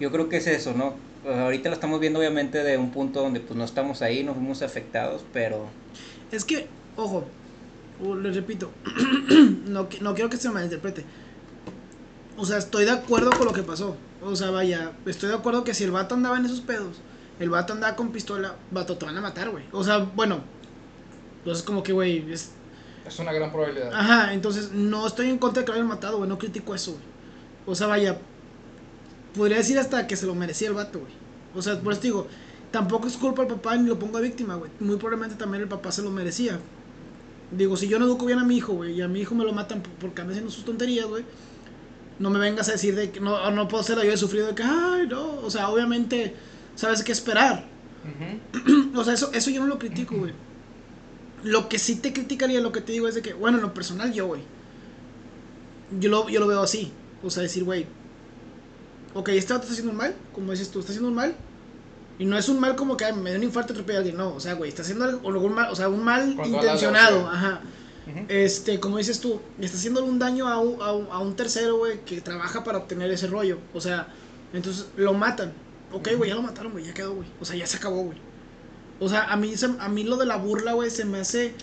Yo 0.00 0.10
creo 0.10 0.28
que 0.28 0.38
es 0.38 0.46
eso, 0.46 0.72
¿no? 0.74 0.94
ahorita 1.24 1.68
lo 1.68 1.74
estamos 1.76 2.00
viendo 2.00 2.18
obviamente 2.18 2.64
de 2.64 2.76
un 2.76 2.90
punto 2.90 3.22
donde 3.22 3.38
pues 3.38 3.56
no 3.56 3.64
estamos 3.64 4.02
ahí, 4.02 4.24
no 4.24 4.34
fuimos 4.34 4.62
afectados, 4.62 5.24
pero... 5.32 5.66
Es 6.32 6.44
que 6.44 6.66
ojo, 6.96 7.24
les 8.20 8.34
repito, 8.34 8.70
no, 9.66 9.88
no 10.00 10.14
quiero 10.14 10.30
que 10.30 10.36
se 10.36 10.50
malinterprete. 10.50 11.04
O 12.42 12.44
sea, 12.44 12.58
estoy 12.58 12.86
de 12.86 12.90
acuerdo 12.90 13.30
con 13.30 13.46
lo 13.46 13.52
que 13.52 13.62
pasó. 13.62 13.96
O 14.20 14.34
sea, 14.34 14.50
vaya, 14.50 14.90
estoy 15.06 15.28
de 15.28 15.36
acuerdo 15.36 15.62
que 15.62 15.74
si 15.74 15.84
el 15.84 15.92
vato 15.92 16.16
andaba 16.16 16.36
en 16.36 16.44
esos 16.44 16.60
pedos, 16.60 16.96
el 17.38 17.50
vato 17.50 17.72
andaba 17.72 17.94
con 17.94 18.10
pistola, 18.10 18.56
vato, 18.72 18.96
te 18.96 19.06
van 19.06 19.16
a 19.16 19.20
matar, 19.20 19.50
güey. 19.50 19.62
O 19.70 19.84
sea, 19.84 19.98
bueno, 19.98 20.40
entonces 21.38 21.62
como 21.62 21.84
que, 21.84 21.92
güey, 21.92 22.32
es... 22.32 22.50
Es 23.06 23.16
una 23.20 23.32
gran 23.32 23.52
probabilidad. 23.52 23.92
Ajá, 23.94 24.32
entonces 24.32 24.72
no 24.72 25.06
estoy 25.06 25.28
en 25.28 25.38
contra 25.38 25.60
de 25.60 25.66
que 25.66 25.70
lo 25.70 25.76
hayan 25.76 25.86
matado, 25.86 26.16
güey, 26.16 26.28
no 26.28 26.36
critico 26.36 26.74
eso, 26.74 26.90
güey. 26.90 27.04
O 27.64 27.76
sea, 27.76 27.86
vaya, 27.86 28.18
podría 29.36 29.58
decir 29.58 29.78
hasta 29.78 30.08
que 30.08 30.16
se 30.16 30.26
lo 30.26 30.34
merecía 30.34 30.66
el 30.66 30.74
vato, 30.74 30.98
güey. 30.98 31.12
O 31.54 31.62
sea, 31.62 31.80
por 31.80 31.92
eso 31.92 32.02
digo, 32.02 32.26
tampoco 32.72 33.06
es 33.06 33.16
culpa 33.16 33.44
del 33.44 33.54
papá 33.54 33.76
ni 33.76 33.88
lo 33.88 34.00
pongo 34.00 34.18
a 34.18 34.20
víctima, 34.20 34.56
güey. 34.56 34.72
Muy 34.80 34.96
probablemente 34.96 35.36
también 35.36 35.62
el 35.62 35.68
papá 35.68 35.92
se 35.92 36.02
lo 36.02 36.10
merecía. 36.10 36.58
Digo, 37.52 37.76
si 37.76 37.86
yo 37.86 38.00
no 38.00 38.06
educo 38.06 38.26
bien 38.26 38.40
a 38.40 38.44
mi 38.44 38.56
hijo, 38.56 38.72
güey, 38.72 38.94
y 38.94 39.00
a 39.00 39.06
mi 39.06 39.20
hijo 39.20 39.36
me 39.36 39.44
lo 39.44 39.52
matan 39.52 39.80
porque 40.00 40.22
anda 40.22 40.32
haciendo 40.32 40.50
sus 40.50 40.64
tonterías, 40.64 41.06
güey, 41.06 41.24
no 42.18 42.30
me 42.30 42.38
vengas 42.38 42.68
a 42.68 42.72
decir 42.72 42.94
de 42.94 43.10
que 43.10 43.20
no, 43.20 43.50
no 43.50 43.68
puedo 43.68 43.82
ser 43.82 43.96
yo 43.98 44.12
he 44.12 44.16
sufrido 44.16 44.48
de 44.48 44.54
que, 44.54 44.62
ay, 44.62 45.06
no, 45.08 45.40
o 45.40 45.50
sea, 45.50 45.68
obviamente, 45.68 46.34
sabes 46.74 47.02
qué 47.02 47.12
esperar. 47.12 47.66
o 48.96 49.04
sea, 49.04 49.14
eso, 49.14 49.30
eso 49.32 49.50
yo 49.50 49.60
no 49.60 49.66
lo 49.66 49.78
critico, 49.78 50.16
güey. 50.16 50.32
Lo 51.44 51.68
que 51.68 51.78
sí 51.78 51.96
te 51.96 52.12
criticaría, 52.12 52.60
lo 52.60 52.72
que 52.72 52.80
te 52.80 52.92
digo 52.92 53.08
es 53.08 53.14
de 53.14 53.22
que, 53.22 53.34
bueno, 53.34 53.58
en 53.58 53.62
lo 53.62 53.74
personal 53.74 54.12
yo, 54.12 54.26
güey, 54.26 54.42
yo 55.98 56.10
lo, 56.10 56.28
yo 56.28 56.40
lo 56.40 56.46
veo 56.46 56.62
así. 56.62 56.92
O 57.22 57.30
sea, 57.30 57.42
decir, 57.42 57.64
güey, 57.64 57.86
ok, 59.14 59.28
este 59.30 59.52
vato 59.52 59.64
está 59.64 59.72
haciendo 59.72 59.92
un 59.92 59.98
mal, 59.98 60.14
como 60.32 60.52
dices 60.52 60.70
tú, 60.70 60.80
está 60.80 60.92
haciendo 60.92 61.08
un 61.08 61.14
mal, 61.14 61.34
y 62.18 62.24
no 62.24 62.36
es 62.36 62.48
un 62.48 62.60
mal 62.60 62.76
como 62.76 62.96
que 62.96 63.12
me 63.12 63.30
dio 63.30 63.38
un 63.38 63.44
infarto 63.44 63.72
atropellé 63.72 63.96
a 63.96 64.00
alguien, 64.00 64.16
no, 64.16 64.34
o 64.34 64.40
sea, 64.40 64.54
güey, 64.54 64.68
está 64.68 64.82
haciendo 64.82 65.04
algo, 65.04 65.40
un 65.40 65.54
mal, 65.54 65.70
o 65.70 65.74
sea, 65.74 65.88
un 65.88 66.04
mal 66.04 66.36
intencionado, 66.44 67.28
ajá. 67.28 67.60
Este, 68.28 68.80
como 68.80 68.98
dices 68.98 69.20
tú, 69.20 69.40
está 69.60 69.76
haciendo 69.76 70.04
un 70.04 70.18
daño 70.18 70.48
a 70.48 70.58
un, 70.58 70.80
a 70.80 71.18
un, 71.18 71.36
tercero, 71.36 71.76
güey, 71.76 72.04
que 72.04 72.20
trabaja 72.20 72.64
para 72.64 72.78
obtener 72.78 73.10
ese 73.10 73.28
rollo. 73.28 73.58
O 73.74 73.80
sea, 73.80 74.08
entonces 74.52 74.88
lo 74.96 75.14
matan. 75.14 75.52
Ok, 75.92 76.10
güey, 76.16 76.30
ya 76.30 76.36
lo 76.36 76.42
mataron, 76.42 76.72
güey, 76.72 76.86
ya 76.86 76.94
quedó, 76.94 77.14
güey. 77.14 77.28
O 77.40 77.44
sea, 77.44 77.56
ya 77.56 77.66
se 77.66 77.76
acabó, 77.76 78.02
güey. 78.04 78.18
O 78.98 79.08
sea, 79.08 79.24
a 79.24 79.36
mí, 79.36 79.54
a 79.78 79.88
mí 79.88 80.04
lo 80.04 80.16
de 80.16 80.26
la 80.26 80.36
burla, 80.36 80.72
güey, 80.72 80.90
se 80.90 81.04
me 81.04 81.20
hace 81.20 81.54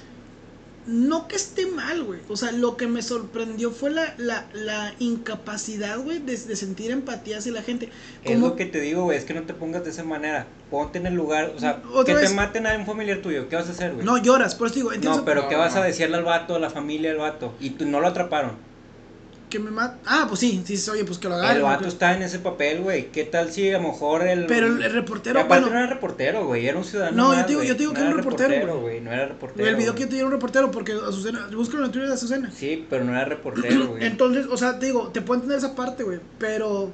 no 0.89 1.27
que 1.27 1.35
esté 1.35 1.67
mal, 1.67 2.03
güey. 2.03 2.19
O 2.29 2.35
sea, 2.35 2.51
lo 2.51 2.75
que 2.75 2.87
me 2.87 3.03
sorprendió 3.03 3.69
fue 3.69 3.91
la, 3.91 4.15
la, 4.17 4.47
la 4.53 4.93
incapacidad, 4.97 5.99
güey, 5.99 6.17
de, 6.17 6.35
sentir 6.37 6.89
empatía 6.89 7.37
hacia 7.37 7.51
la 7.51 7.61
gente. 7.61 7.89
Es 8.23 8.39
lo 8.39 8.55
que 8.55 8.65
te 8.65 8.81
digo, 8.81 9.03
güey, 9.03 9.17
es 9.17 9.23
que 9.23 9.35
no 9.35 9.43
te 9.43 9.53
pongas 9.53 9.83
de 9.83 9.91
esa 9.91 10.03
manera. 10.03 10.47
Ponte 10.71 10.97
en 10.97 11.05
el 11.05 11.13
lugar, 11.13 11.53
o 11.55 11.59
sea, 11.59 11.81
que 12.05 12.15
te 12.15 12.29
maten 12.29 12.65
a 12.65 12.75
un 12.75 12.85
familiar 12.85 13.19
tuyo, 13.21 13.47
¿qué 13.49 13.55
vas 13.55 13.67
a 13.67 13.71
hacer, 13.71 13.93
güey? 13.93 14.05
No, 14.05 14.17
lloras, 14.17 14.55
por 14.55 14.67
eso 14.67 14.75
digo, 14.75 14.91
No, 15.03 15.23
pero 15.25 15.47
¿qué 15.47 15.55
vas 15.55 15.75
a 15.75 15.83
decirle 15.83 16.17
al 16.17 16.23
vato, 16.23 16.55
a 16.55 16.59
la 16.59 16.69
familia 16.69 17.09
del 17.09 17.19
vato? 17.19 17.53
Y 17.59 17.71
tú 17.71 17.85
no 17.85 17.99
lo 17.99 18.07
atraparon 18.07 18.68
que 19.49 19.59
me 19.59 19.71
mata. 19.71 19.97
Ah, 20.05 20.25
pues 20.27 20.39
sí, 20.39 20.63
sí, 20.65 20.89
oye, 20.89 21.03
pues 21.03 21.17
que 21.17 21.27
lo 21.27 21.35
agarre. 21.35 21.57
El 21.57 21.63
vato 21.63 21.87
está 21.87 22.15
en 22.15 22.21
ese 22.21 22.39
papel, 22.39 22.81
güey. 22.81 23.11
¿Qué 23.11 23.23
tal 23.23 23.51
si 23.51 23.69
a 23.69 23.79
lo 23.79 23.89
mejor 23.89 24.25
el. 24.27 24.45
Pero 24.45 24.67
el, 24.67 24.91
reportero. 24.91 25.39
aparte 25.39 25.65
bueno, 25.65 25.75
no 25.75 25.83
era 25.83 25.93
reportero, 25.93 26.45
güey. 26.45 26.67
Era 26.67 26.77
un 26.77 26.83
ciudadano. 26.83 27.17
No, 27.17 27.35
yo 27.35 27.41
te 27.41 27.47
digo, 27.49 27.63
yo 27.63 27.73
te 27.73 27.79
digo 27.79 27.93
que 27.93 28.01
era 28.01 28.09
un 28.11 28.17
reportero, 28.17 28.79
güey. 28.79 29.01
No 29.01 29.11
era 29.11 29.25
reportero. 29.27 29.67
El 29.67 29.75
video 29.75 29.95
que 29.95 30.01
yo 30.01 30.07
te 30.07 30.15
digo 30.15 30.27
era 30.27 30.35
un 30.35 30.39
reportero 30.39 30.71
porque 30.71 30.93
Azucena. 30.93 31.49
Búscalo 31.51 31.85
en 31.85 31.91
Twitter 31.91 32.09
de 32.09 32.13
Azucena. 32.13 32.51
Sí, 32.51 32.85
pero 32.89 33.03
no 33.03 33.11
era 33.11 33.25
reportero, 33.25 33.87
güey. 33.87 34.05
Entonces, 34.05 34.45
o 34.49 34.55
sea, 34.55 34.77
te 34.77 34.85
digo, 34.85 35.09
te 35.09 35.21
puedo 35.21 35.41
entender 35.41 35.57
esa 35.57 35.75
parte, 35.75 36.03
güey. 36.03 36.19
Pero. 36.37 36.91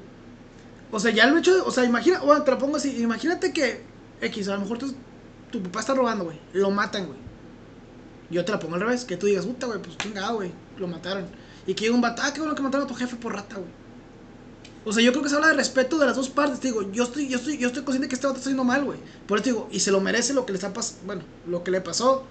O 0.92 1.00
sea, 1.00 1.12
ya 1.12 1.28
lo 1.28 1.36
he 1.36 1.40
hecho. 1.40 1.66
O 1.66 1.72
sea, 1.72 1.84
imagina. 1.84 2.20
Bueno, 2.20 2.44
te 2.44 2.52
lo 2.52 2.58
pongo 2.58 2.78
así. 2.78 3.02
Imagínate 3.02 3.52
que. 3.52 3.82
X, 4.22 4.48
a 4.48 4.54
lo 4.54 4.62
mejor 4.62 4.78
tu, 4.78 4.96
tu 5.52 5.62
papá 5.62 5.82
está 5.82 5.94
robando, 5.94 6.24
güey. 6.24 6.40
Lo 6.54 6.72
matan, 6.72 7.08
güey. 7.08 7.20
Yo 8.30 8.46
te 8.46 8.54
la 8.54 8.60
pongo 8.60 8.76
al 8.76 8.82
revés. 8.82 9.04
Que 9.04 9.18
tú 9.18 9.28
digas, 9.28 9.46
puta, 9.46 9.68
güey, 9.68 9.80
pues 9.82 9.98
chingado, 9.98 10.36
güey. 10.36 10.52
Lo 10.78 10.88
mataron 10.88 11.45
y 11.68 11.74
que 11.74 11.90
un 11.90 12.02
vato, 12.02 12.22
ah, 12.24 12.32
qué 12.34 12.40
bueno 12.40 12.56
que 12.56 12.62
mataron 12.62 12.86
a 12.86 12.88
tu 12.88 12.96
jefe 12.96 13.16
por 13.16 13.34
rata, 13.34 13.56
güey. 13.56 13.86
O 14.86 14.94
sea, 14.94 15.04
yo 15.04 15.12
creo 15.12 15.24
que 15.24 15.30
se 15.30 15.36
habla 15.36 15.48
de 15.48 15.56
respeto 15.56 15.98
de 15.98 16.06
las 16.06 16.16
dos 16.16 16.30
partes. 16.30 16.60
Te 16.60 16.68
digo, 16.68 16.92
yo 16.92 17.06
estoy, 17.06 17.28
yo 17.28 17.38
estoy, 17.38 17.58
yo 17.58 17.68
estoy 17.68 17.84
consciente 17.84 18.08
que 18.08 18.14
este 18.14 18.28
vato 18.28 18.38
está 18.38 18.50
haciendo 18.50 18.64
mal, 18.64 18.86
güey. 18.86 19.00
Por 19.28 19.40
eso 19.40 19.46
digo, 19.46 19.68
y 19.72 19.80
se 19.80 19.92
lo 19.92 20.00
merece 20.00 20.34
lo 20.34 20.46
que 20.46 20.52
le 20.54 20.58
está 20.58 20.72
pasando. 20.74 21.02
Bueno, 21.06 21.24
lo 21.48 21.64
que 21.64 21.72
le 21.72 21.82
pasó. 21.82 22.24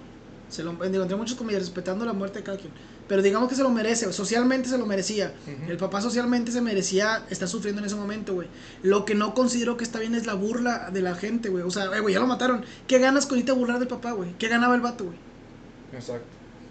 Se 0.49 0.63
lo, 0.63 0.71
digo, 0.71 1.03
entre 1.03 1.17
muchos 1.17 1.35
comillas, 1.35 1.63
respetando 1.63 2.05
la 2.05 2.13
muerte 2.13 2.39
de 2.39 2.45
cada 2.45 2.57
quien. 2.57 2.71
Pero 3.09 3.21
digamos 3.21 3.49
que 3.49 3.55
se 3.55 3.63
lo 3.63 3.69
merece, 3.69 4.11
socialmente 4.13 4.69
se 4.69 4.77
lo 4.77 4.85
merecía. 4.85 5.33
El 5.67 5.77
papá 5.77 6.01
socialmente 6.01 6.51
se 6.51 6.61
merecía 6.61 7.25
estar 7.29 7.47
sufriendo 7.47 7.81
en 7.81 7.87
ese 7.87 7.95
momento, 7.95 8.33
güey. 8.33 8.47
Lo 8.83 9.05
que 9.05 9.15
no 9.15 9.33
considero 9.33 9.75
que 9.75 9.83
está 9.83 9.99
bien 9.99 10.15
es 10.15 10.25
la 10.25 10.33
burla 10.33 10.89
de 10.91 11.01
la 11.01 11.13
gente, 11.13 11.49
güey. 11.49 11.63
O 11.63 11.71
sea, 11.71 11.85
eh, 11.95 11.99
güey, 11.99 12.13
ya 12.13 12.19
lo 12.21 12.27
mataron. 12.27 12.63
¿Qué 12.87 12.99
ganas 12.99 13.25
con 13.25 13.37
irte 13.37 13.51
a 13.51 13.55
burlar 13.55 13.79
del 13.79 13.87
papá, 13.87 14.13
güey? 14.13 14.35
¿Qué 14.37 14.47
ganaba 14.47 14.75
el 14.75 14.81
vato, 14.81 15.03
güey? 15.05 15.17
Exacto. 15.93 16.25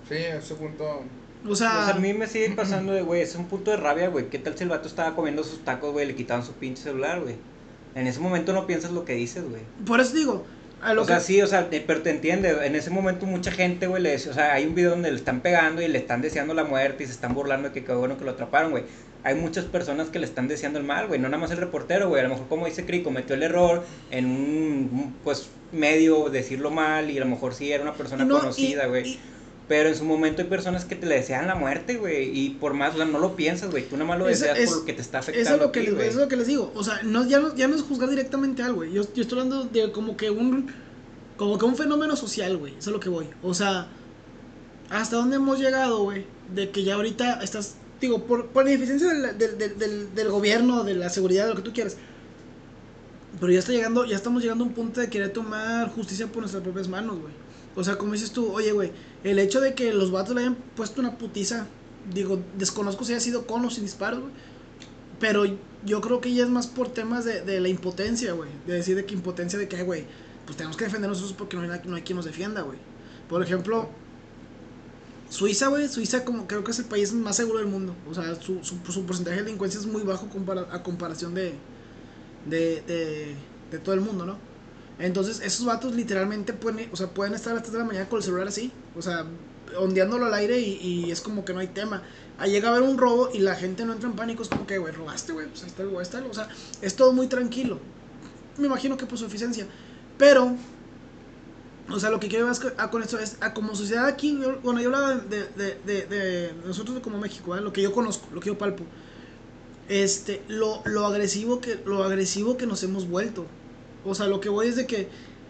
Sí, 0.09 0.16
ese 0.16 0.54
punto 0.54 1.02
o 1.47 1.55
sea, 1.55 1.89
a 1.89 1.95
mí 1.95 2.15
me 2.15 2.27
sigue 2.27 2.51
pasando 2.51 2.93
de, 2.93 3.03
güey, 3.03 3.23
es 3.23 3.35
un 3.35 3.47
punto 3.47 3.71
de 3.71 3.77
rabia, 3.77 4.09
güey. 4.09 4.29
¿Qué 4.29 4.39
tal 4.39 4.57
si 4.57 4.65
el 4.65 4.71
vato 4.71 4.89
estaba 4.89 5.15
comiendo 5.15 5.45
sus 5.45 5.65
tacos, 5.65 5.93
güey, 5.93 6.07
le 6.07 6.15
quitaban 6.15 6.45
su 6.45 6.53
pinche 6.53 6.83
celular, 6.83 7.21
güey? 7.21 7.37
En 7.95 8.07
ese 8.07 8.21
momento 8.21 8.53
no 8.53 8.67
piensas 8.67 8.91
lo 8.91 9.05
que 9.05 9.15
dices, 9.15 9.45
güey. 9.49 9.63
Por 9.87 10.01
eso 10.01 10.15
digo, 10.15 10.45
a 10.83 10.95
lo 10.95 11.03
o 11.03 11.05
sea, 11.05 11.21
sí, 11.21 11.41
o 11.41 11.47
sea, 11.47 11.69
pero 11.71 12.03
te 12.03 12.11
entiende. 12.11 12.67
En 12.67 12.75
ese 12.75 12.91
momento 12.91 13.27
mucha 13.27 13.51
gente, 13.51 13.87
güey, 13.87 14.03
le 14.03 14.15
o 14.17 14.19
sea, 14.19 14.53
hay 14.53 14.67
un 14.67 14.75
video 14.75 14.91
donde 14.91 15.11
le 15.11 15.17
están 15.17 15.41
pegando 15.41 15.81
y 15.81 15.89
le 15.89 15.99
están 15.99 16.23
deseando 16.23 16.55
la 16.55 16.65
muerte 16.65 17.05
y 17.05 17.07
se 17.07 17.13
están 17.13 17.35
burlando 17.35 17.69
de 17.69 17.75
que 17.75 17.85
qué 17.85 17.93
bueno 17.93 18.19
que 18.19 18.25
lo 18.25 18.33
atraparon, 18.33 18.71
güey. 18.71 18.85
Hay 19.23 19.35
muchas 19.35 19.65
personas 19.65 20.09
que 20.09 20.19
le 20.19 20.27
están 20.27 20.49
deseando 20.49 20.79
el 20.79 20.85
mal, 20.85 21.07
güey. 21.07 21.19
No 21.19 21.29
nada 21.29 21.41
más 21.41 21.51
el 21.51 21.57
reportero, 21.57 22.11
güey. 22.11 22.21
A 22.21 22.25
lo 22.25 22.31
mejor, 22.31 22.49
como 22.49 22.67
dice 22.67 22.85
Cri, 22.85 23.03
cometió 23.03 23.35
el 23.35 23.43
error 23.43 23.83
en 24.11 24.27
un, 24.27 25.15
pues, 25.25 25.49
medio 25.73 26.29
decirlo 26.29 26.71
mal 26.71 27.11
y 27.11 27.17
a 27.17 27.21
lo 27.21 27.27
mejor 27.27 27.55
sí 27.55 27.73
era 27.73 27.83
una 27.83 27.95
persona 27.95 28.29
conocida, 28.29 28.87
güey. 28.87 29.19
Pero 29.66 29.88
en 29.88 29.97
su 29.97 30.04
momento 30.04 30.42
hay 30.42 30.49
personas 30.49 30.85
que 30.85 30.94
te 30.94 31.06
le 31.06 31.14
desean 31.14 31.47
la 31.47 31.54
muerte, 31.54 31.97
güey. 31.97 32.38
Y 32.38 32.50
por 32.50 32.75
más, 32.75 32.94
no 32.97 33.18
lo 33.18 33.35
piensas, 33.35 33.71
güey. 33.71 33.88
Tú 33.88 33.97
nada 33.97 34.09
más 34.09 34.18
lo 34.18 34.26
deseas 34.26 34.59
por 34.68 34.78
lo 34.78 34.85
que 34.85 34.92
te 34.92 35.00
está 35.00 35.21
afectando. 35.21 35.49
Eso 35.49 35.56
es 35.56 35.62
lo 35.62 35.73
que, 35.73 35.83
les, 35.83 36.09
es 36.09 36.14
lo 36.16 36.28
que 36.28 36.37
les 36.37 36.47
digo. 36.47 36.71
O 36.75 36.85
sea, 36.85 37.00
no, 37.02 37.26
ya, 37.26 37.40
no, 37.40 37.54
ya 37.54 37.66
no 37.66 37.75
es 37.75 37.83
juzgar 37.83 38.11
directamente 38.11 38.62
algo, 38.62 38.76
güey. 38.76 38.92
Yo, 38.92 39.02
yo 39.14 39.23
estoy 39.23 39.38
hablando 39.38 39.64
de 39.64 39.90
como 39.90 40.16
que 40.16 40.30
un. 40.30 40.71
Como 41.38 41.59
que 41.59 41.64
un 41.64 41.76
fenómeno 41.76 42.14
social, 42.14 42.56
güey. 42.59 42.73
Eso 42.78 42.90
es 42.90 42.94
lo 42.94 43.00
que 43.00 43.09
voy. 43.09 43.26
O 43.42 43.54
sea, 43.54 43.88
hasta 44.90 45.16
dónde 45.16 45.37
hemos 45.37 45.59
llegado, 45.59 46.02
güey. 46.02 46.26
De 46.54 46.71
que 46.71 46.85
ya 46.85 46.94
ahorita 46.94 47.42
estás. 47.42 47.76
Digo, 48.00 48.25
por, 48.26 48.49
por 48.49 48.64
la 48.64 48.71
ineficiencia 48.71 49.09
del, 49.09 49.38
del, 49.38 49.78
del, 49.78 50.14
del 50.14 50.28
gobierno, 50.28 50.85
de 50.85 50.94
la 50.94 51.09
seguridad, 51.09 51.44
de 51.44 51.50
lo 51.50 51.56
que 51.56 51.62
tú 51.62 51.73
quieras. 51.73 51.97
Pero 53.40 53.50
ya 53.50 53.61
está 53.61 53.73
llegando, 53.73 54.04
ya 54.04 54.16
estamos 54.16 54.42
llegando 54.42 54.64
a 54.64 54.66
un 54.66 54.75
punto 54.75 55.00
de 55.00 55.09
querer 55.09 55.33
tomar 55.33 55.88
justicia 55.90 56.26
por 56.26 56.40
nuestras 56.40 56.62
propias 56.62 56.87
manos, 56.87 57.18
güey. 57.18 57.33
O 57.76 57.85
sea, 57.85 57.97
como 57.97 58.12
dices 58.12 58.31
tú, 58.31 58.52
oye, 58.52 58.73
güey, 58.73 58.93
el 59.25 59.38
hecho 59.38 59.61
de 59.61 59.75
que 59.75 59.93
los 59.93 60.11
vatos 60.11 60.35
le 60.35 60.43
hayan 60.43 60.57
puesto 60.76 61.00
una 61.00 61.19
putiza, 61.19 61.66
digo, 62.12 62.40
desconozco 62.57 63.04
si 63.04 63.12
haya 63.12 63.21
sido 63.21 63.47
con 63.47 63.64
o 63.64 63.71
sin 63.71 63.85
disparos, 63.85 64.21
güey. 64.21 64.33
Pero 65.21 65.45
yo 65.85 66.00
creo 66.00 66.21
que 66.21 66.33
ya 66.35 66.45
es 66.45 66.50
más 66.50 66.66
por 66.66 66.88
temas 66.88 67.25
de, 67.25 67.43
de 67.43 67.61
la 67.61 67.69
impotencia, 67.69 68.33
güey. 68.33 68.50
De 68.66 68.75
decir 68.75 68.97
de 68.97 69.04
que 69.04 69.14
impotencia 69.14 69.59
de 69.59 69.69
que, 69.69 69.83
güey, 69.83 70.04
pues 70.45 70.57
tenemos 70.57 70.76
que 70.76 70.85
defender 70.85 71.09
nosotros 71.09 71.35
porque 71.37 71.57
no 71.57 71.62
hay, 71.62 71.81
no 71.85 71.97
hay 71.97 72.02
quien 72.02 72.16
nos 72.16 72.25
defienda, 72.25 72.62
güey. 72.62 72.78
Por 73.28 73.43
ejemplo, 73.43 73.88
Suiza, 75.31 75.69
güey, 75.69 75.88
Suiza 75.88 76.25
como 76.25 76.47
creo 76.47 76.62
que 76.62 76.71
es 76.71 76.78
el 76.78 76.85
país 76.85 77.12
más 77.12 77.37
seguro 77.37 77.59
del 77.59 77.69
mundo. 77.69 77.95
O 78.09 78.14
sea, 78.14 78.35
su, 78.40 78.62
su, 78.62 78.78
su 78.90 79.07
porcentaje 79.07 79.38
de 79.38 79.45
delincuencia 79.45 79.81
es 79.81 79.87
muy 79.87 80.02
bajo 80.02 80.28
compara 80.28 80.69
a 80.71 80.83
comparación 80.83 81.35
de, 81.35 81.54
de, 82.47 82.83
de, 82.83 83.35
de 83.71 83.78
todo 83.78 83.95
el 83.95 84.00
mundo, 84.00 84.26
¿no? 84.26 84.38
Entonces, 84.99 85.41
esos 85.41 85.67
vatos 85.67 85.95
literalmente 85.95 86.53
pueden, 86.53 86.89
o 86.93 86.97
sea, 86.97 87.09
pueden 87.09 87.35
estar 87.35 87.53
a 87.53 87.55
las 87.57 87.65
3 87.65 87.73
de 87.73 87.79
la 87.81 87.85
mañana 87.85 88.09
con 88.09 88.19
el 88.19 88.23
celular 88.23 88.49
así, 88.49 88.71
o 88.97 89.03
sea, 89.03 89.27
ondeándolo 89.77 90.27
al 90.27 90.35
aire 90.35 90.61
y, 90.61 91.11
es 91.11 91.21
como 91.21 91.45
que 91.45 91.53
no 91.53 91.61
hay 91.61 91.69
tema. 91.69 92.03
Ahí 92.39 92.53
llega 92.53 92.69
a 92.69 92.77
haber 92.77 92.89
un 92.89 92.99
robo 92.99 93.31
y 93.33 93.39
la 93.39 93.55
gente 93.55 93.85
no 93.85 93.93
entra 93.93 94.09
en 94.09 94.17
pánico, 94.17 94.43
es 94.43 94.49
como 94.49 94.67
que, 94.67 94.79
güey, 94.79 94.93
robaste, 94.93 95.33
güey, 95.33 95.49
pues 95.49 95.63
ahí 95.63 95.69
está, 95.69 95.83
está, 96.01 96.25
o 96.25 96.35
sea, 96.35 96.49
es 96.81 96.95
todo 96.97 97.13
muy 97.13 97.27
tranquilo. 97.27 97.79
Me 98.57 98.67
imagino 98.67 98.97
que 98.97 99.07
por 99.07 99.19
su 99.19 99.27
eficiencia. 99.27 99.67
Pero, 100.17 100.57
o 101.91 101.99
sea, 101.99 102.11
lo 102.11 102.21
que 102.21 102.29
quiero 102.29 102.47
ver 102.47 102.57
con 102.91 103.03
esto 103.03 103.19
es, 103.19 103.37
a 103.41 103.53
como 103.53 103.75
sociedad 103.75 104.07
aquí, 104.07 104.39
yo, 104.41 104.61
bueno, 104.63 104.81
yo 104.81 104.89
hablaba 104.89 105.17
de, 105.17 106.53
nosotros 106.65 107.01
como 107.01 107.19
México, 107.19 107.57
¿eh? 107.57 107.61
lo 107.61 107.73
que 107.73 107.83
yo 107.83 107.93
conozco, 107.93 108.29
lo 108.33 108.41
que 108.41 108.49
yo 108.49 108.59
palpo. 108.59 108.85
Este, 109.89 110.43
lo 110.49 111.07
agresivo 111.07 111.61
que, 111.61 111.81
lo 111.85 112.05
agresivo 112.05 112.57
que 112.57 112.67
nos 112.67 112.83
hemos 112.85 113.09
vuelto. 113.09 113.47
O 114.05 114.15
sea, 114.15 114.27
lo 114.27 114.41
que 114.41 114.49
voy 114.49 114.69
es 114.69 114.77
de 114.77 114.87
que 114.87 115.09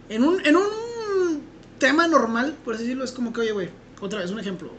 en 0.09 0.25
un, 0.25 0.45
en 0.47 0.57
un 0.57 0.65
tema 1.79 2.07
normal, 2.07 2.57
por 2.65 2.75
así 2.75 2.85
decirlo, 2.85 3.05
es 3.05 3.13
como 3.13 3.33
que, 3.33 3.41
oye, 3.41 3.53
güey, 3.53 3.71
otra 4.01 4.21
vez, 4.21 4.31
un 4.31 4.41
ejemplo. 4.41 4.71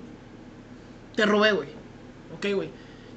Te 1.16 1.26
robé, 1.26 1.52
güey. 1.52 1.70
Ok, 2.36 2.48
güey. 2.56 2.70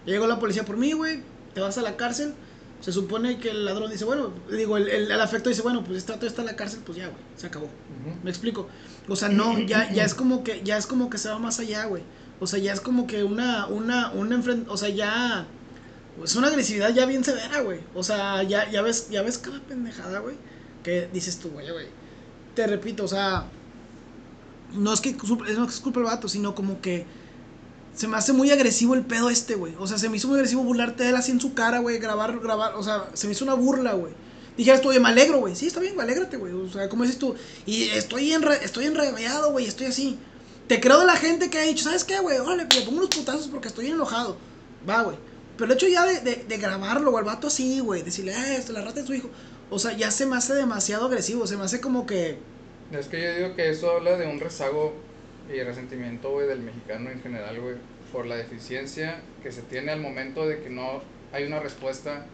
Llegó 0.06 0.26
la 0.26 0.38
policía 0.38 0.64
por 0.64 0.76
mí, 0.76 0.92
güey. 0.92 1.22
Te 1.54 1.60
vas 1.60 1.78
a 1.78 1.82
la 1.82 1.96
cárcel. 1.96 2.34
Se 2.80 2.92
supone 2.92 3.38
que 3.38 3.50
el 3.50 3.64
ladrón 3.64 3.90
dice, 3.90 4.04
bueno, 4.04 4.32
digo, 4.50 4.76
el, 4.76 4.88
el, 4.88 5.10
el 5.10 5.20
afecto 5.20 5.48
dice, 5.48 5.62
bueno, 5.62 5.82
pues 5.82 5.98
está, 5.98 6.14
está 6.14 6.42
en 6.42 6.46
la 6.46 6.54
cárcel, 6.54 6.80
pues 6.86 6.96
ya, 6.96 7.08
güey, 7.08 7.20
se 7.36 7.48
acabó. 7.48 7.66
Uh 7.66 7.68
-huh. 8.10 8.22
Me 8.22 8.30
explico. 8.30 8.68
O 9.08 9.16
sea, 9.16 9.28
no, 9.28 9.58
ya, 9.58 9.92
ya 9.92 10.04
es 10.04 10.14
como 10.14 10.44
que, 10.44 10.62
ya 10.62 10.76
es 10.76 10.86
como 10.86 11.10
que 11.10 11.18
se 11.18 11.28
va 11.28 11.40
más 11.40 11.58
allá, 11.58 11.86
güey. 11.86 12.04
O 12.38 12.46
sea, 12.46 12.60
ya 12.60 12.72
es 12.72 12.80
como 12.80 13.08
que 13.08 13.24
una, 13.24 13.66
una, 13.66 14.12
una 14.12 14.36
enfrent, 14.36 14.68
o 14.68 14.76
sea, 14.76 14.90
ya 14.90 15.46
es 16.24 16.36
una 16.36 16.48
agresividad 16.48 16.94
ya 16.94 17.06
bien 17.06 17.24
severa, 17.24 17.60
güey. 17.60 17.80
O 17.94 18.02
sea, 18.02 18.42
ya, 18.42 18.70
ya 18.70 18.82
ves, 18.82 19.08
ya 19.10 19.22
ves 19.22 19.38
cada 19.38 19.60
pendejada, 19.60 20.20
güey. 20.20 20.36
Que 20.82 21.08
dices 21.12 21.38
tú, 21.38 21.50
güey, 21.50 21.70
güey. 21.70 21.86
Te 22.54 22.66
repito, 22.66 23.04
o 23.04 23.08
sea, 23.08 23.46
no 24.74 24.92
es 24.92 25.00
que 25.00 25.12
no 25.56 25.64
es 25.64 25.80
culpa 25.80 26.00
el 26.00 26.06
vato, 26.06 26.28
sino 26.28 26.54
como 26.54 26.80
que 26.80 27.06
se 27.94 28.06
me 28.06 28.16
hace 28.16 28.32
muy 28.32 28.50
agresivo 28.50 28.94
el 28.94 29.04
pedo 29.04 29.30
este, 29.30 29.54
güey. 29.54 29.74
O 29.78 29.86
sea, 29.86 29.98
se 29.98 30.08
me 30.08 30.16
hizo 30.16 30.28
muy 30.28 30.36
agresivo 30.36 30.62
burlarte 30.62 31.02
de 31.02 31.10
él 31.10 31.16
así 31.16 31.32
en 31.32 31.40
su 31.40 31.54
cara, 31.54 31.80
güey. 31.80 31.98
Grabar, 31.98 32.38
grabar. 32.38 32.74
O 32.76 32.82
sea, 32.82 33.08
se 33.14 33.26
me 33.26 33.32
hizo 33.32 33.44
una 33.44 33.54
burla, 33.54 33.94
güey. 33.94 34.12
Dijeras 34.56 34.80
tú, 34.80 34.88
oye, 34.88 35.00
me 35.00 35.08
alegro, 35.08 35.38
güey. 35.38 35.56
Sí, 35.56 35.66
está 35.66 35.80
bien, 35.80 35.94
güey, 35.94 36.04
alégrate, 36.04 36.36
güey. 36.36 36.52
O 36.52 36.70
sea, 36.70 36.88
como 36.88 37.04
dices 37.04 37.18
tú. 37.18 37.34
Y 37.66 37.84
estoy, 37.84 38.32
enre 38.32 38.64
estoy 38.64 38.86
enrabiado, 38.86 39.52
güey. 39.52 39.66
Estoy 39.66 39.86
así. 39.86 40.18
Te 40.68 40.80
creo 40.80 41.00
de 41.00 41.06
la 41.06 41.16
gente 41.16 41.48
que 41.48 41.58
ha 41.58 41.62
dicho, 41.62 41.84
¿sabes 41.84 42.04
qué, 42.04 42.20
güey? 42.20 42.38
Órale, 42.38 42.66
le 42.72 42.82
pongo 42.82 42.98
unos 42.98 43.10
putazos 43.10 43.48
porque 43.48 43.68
estoy 43.68 43.86
enojado. 43.86 44.36
Va, 44.88 45.02
güey. 45.02 45.16
Pero 45.58 45.70
el 45.70 45.76
hecho 45.76 45.88
ya 45.88 46.06
de, 46.06 46.20
de, 46.20 46.44
de 46.48 46.56
grabarlo, 46.56 47.10
güey, 47.10 47.22
el 47.22 47.26
vato 47.26 47.48
así, 47.48 47.80
güey. 47.80 48.02
Decirle, 48.02 48.32
eh, 48.32 48.56
esto, 48.56 48.72
la 48.72 48.80
rata 48.80 49.00
de 49.00 49.06
su 49.06 49.12
hijo. 49.12 49.28
O 49.68 49.78
sea, 49.78 49.92
ya 49.92 50.10
se 50.10 50.24
me 50.24 50.36
hace 50.36 50.54
demasiado 50.54 51.06
agresivo. 51.06 51.46
Se 51.46 51.58
me 51.58 51.64
hace 51.64 51.80
como 51.80 52.06
que. 52.06 52.38
Es 52.92 53.08
que 53.08 53.20
yo 53.20 53.34
digo 53.34 53.56
que 53.56 53.68
eso 53.68 53.90
habla 53.90 54.16
de 54.16 54.26
un 54.26 54.40
rezago 54.40 54.94
y 55.52 55.60
resentimiento, 55.62 56.30
güey, 56.30 56.46
del 56.46 56.60
mexicano 56.60 57.10
en 57.10 57.20
general, 57.20 57.60
güey 57.60 57.74
por 58.12 58.26
la 58.26 58.36
deficiencia 58.36 59.20
que 59.42 59.52
se 59.52 59.62
tiene 59.62 59.92
al 59.92 60.00
momento 60.00 60.46
de 60.46 60.60
que 60.60 60.70
no 60.70 61.02
hay 61.32 61.44
una 61.44 61.60
respuesta 61.60 62.26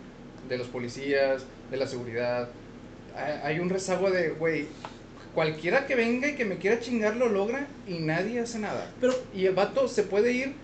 de 0.49 0.59
los 0.59 0.69
policías, 0.69 1.45
de 1.71 1.77
la 1.77 1.87
seguridad. 1.87 2.49
Hay 3.43 3.61
un 3.61 3.71
rezago 3.71 4.11
de, 4.11 4.31
güey, 4.31 4.67
cualquiera 5.35 5.87
que 5.87 5.95
venga 5.95 6.29
y 6.29 6.35
que 6.35 6.45
me 6.45 6.59
quiera 6.59 6.81
chingar 6.81 7.17
lo 7.17 7.29
logra 7.29 7.67
y 7.87 7.99
nadie 7.99 8.41
hace 8.41 8.59
nada. 8.59 8.91
Pero, 9.01 9.15
y 9.35 9.47
el 9.47 9.55
vato 9.55 9.89
se 9.89 10.03
puede 10.03 10.33
ir 10.33 10.55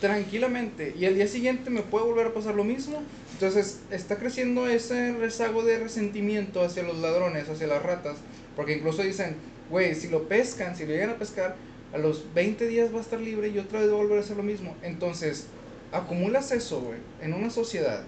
tranquilamente 0.00 0.94
y 0.98 1.06
al 1.06 1.14
día 1.14 1.26
siguiente 1.26 1.70
me 1.70 1.82
puede 1.82 2.06
volver 2.06 2.28
a 2.28 2.34
pasar 2.34 2.54
lo 2.54 2.64
mismo. 2.64 3.02
Entonces 3.32 3.80
está 3.90 4.16
creciendo 4.16 4.68
ese 4.68 5.12
rezago 5.12 5.64
de 5.64 5.78
resentimiento 5.78 6.62
hacia 6.62 6.82
los 6.82 6.98
ladrones, 6.98 7.48
hacia 7.48 7.66
las 7.66 7.82
ratas, 7.82 8.16
porque 8.54 8.76
incluso 8.76 9.02
dicen, 9.02 9.36
güey, 9.70 9.94
si 9.94 10.08
lo 10.08 10.28
pescan, 10.28 10.76
si 10.76 10.84
lo 10.84 10.90
llegan 10.90 11.10
a 11.10 11.18
pescar, 11.18 11.56
a 11.92 11.98
los 11.98 12.32
20 12.34 12.66
días 12.66 12.92
va 12.92 12.98
a 12.98 13.02
estar 13.02 13.20
libre 13.20 13.48
y 13.48 13.58
otra 13.58 13.80
vez 13.80 13.90
va 13.90 13.94
a 13.94 13.98
volver 13.98 14.18
a 14.18 14.20
hacer 14.20 14.36
lo 14.36 14.42
mismo. 14.42 14.76
Entonces, 14.82 15.48
acumulas 15.92 16.52
eso, 16.52 16.80
güey, 16.80 16.98
en 17.20 17.34
una 17.34 17.50
sociedad. 17.50 18.02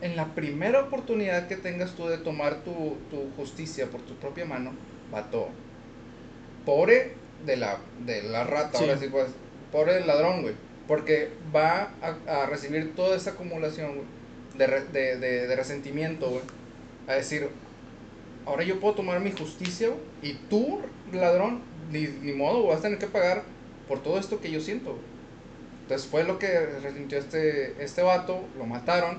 En 0.00 0.16
la 0.16 0.34
primera 0.34 0.80
oportunidad 0.80 1.46
que 1.46 1.56
tengas 1.56 1.92
tú 1.94 2.06
de 2.06 2.18
tomar 2.18 2.64
tu, 2.64 2.96
tu 3.10 3.30
justicia 3.36 3.90
por 3.90 4.00
tu 4.02 4.14
propia 4.14 4.46
mano, 4.46 4.72
vato. 5.12 5.48
Pobre 6.64 7.14
de 7.44 7.56
la, 7.56 7.78
de 8.04 8.22
la 8.22 8.44
rata, 8.44 8.78
sí. 8.78 8.84
ahora 8.84 8.98
sí, 8.98 9.08
pues. 9.08 9.26
Pobre 9.72 9.94
del 9.94 10.06
ladrón, 10.06 10.42
güey. 10.42 10.54
Porque 10.90 11.28
va 11.54 11.92
a, 12.02 12.42
a 12.42 12.46
recibir 12.46 12.96
toda 12.96 13.16
esa 13.16 13.30
acumulación, 13.30 14.00
de, 14.58 14.66
de, 14.66 15.18
de, 15.18 15.46
de 15.46 15.54
resentimiento, 15.54 16.28
güey. 16.28 16.42
A 17.06 17.12
decir, 17.12 17.48
ahora 18.44 18.64
yo 18.64 18.80
puedo 18.80 18.94
tomar 18.94 19.20
mi 19.20 19.30
justicia, 19.30 19.90
y 20.20 20.32
tú, 20.50 20.80
ladrón, 21.12 21.60
ni, 21.92 22.08
ni 22.08 22.32
modo, 22.32 22.66
vas 22.66 22.80
a 22.80 22.82
tener 22.82 22.98
que 22.98 23.06
pagar 23.06 23.44
por 23.86 24.02
todo 24.02 24.18
esto 24.18 24.40
que 24.40 24.50
yo 24.50 24.60
siento. 24.60 24.98
Entonces 25.82 26.08
fue 26.08 26.24
lo 26.24 26.40
que 26.40 26.48
resintió 26.82 27.18
este, 27.18 27.80
este 27.80 28.02
vato, 28.02 28.40
lo 28.58 28.66
mataron 28.66 29.18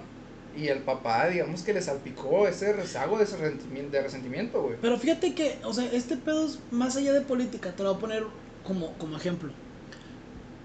y 0.57 0.67
el 0.67 0.79
papá, 0.79 1.29
digamos 1.29 1.61
que 1.61 1.73
le 1.73 1.81
salpicó 1.81 2.49
ese 2.49 2.73
rezago 2.73 3.17
de, 3.17 3.23
ese 3.23 3.37
resentimiento, 3.37 3.91
de 3.91 4.03
resentimiento, 4.03 4.61
güey. 4.61 4.75
Pero 4.81 4.99
fíjate 4.99 5.33
que, 5.33 5.55
o 5.63 5.73
sea, 5.73 5.89
este 5.93 6.17
pedo 6.17 6.47
es 6.47 6.59
más 6.69 6.97
allá 6.97 7.13
de 7.13 7.21
política, 7.21 7.71
te 7.71 7.83
lo 7.83 7.91
voy 7.91 7.97
a 7.97 8.01
poner 8.01 8.23
como, 8.67 8.93
como 8.97 9.15
ejemplo. 9.15 9.53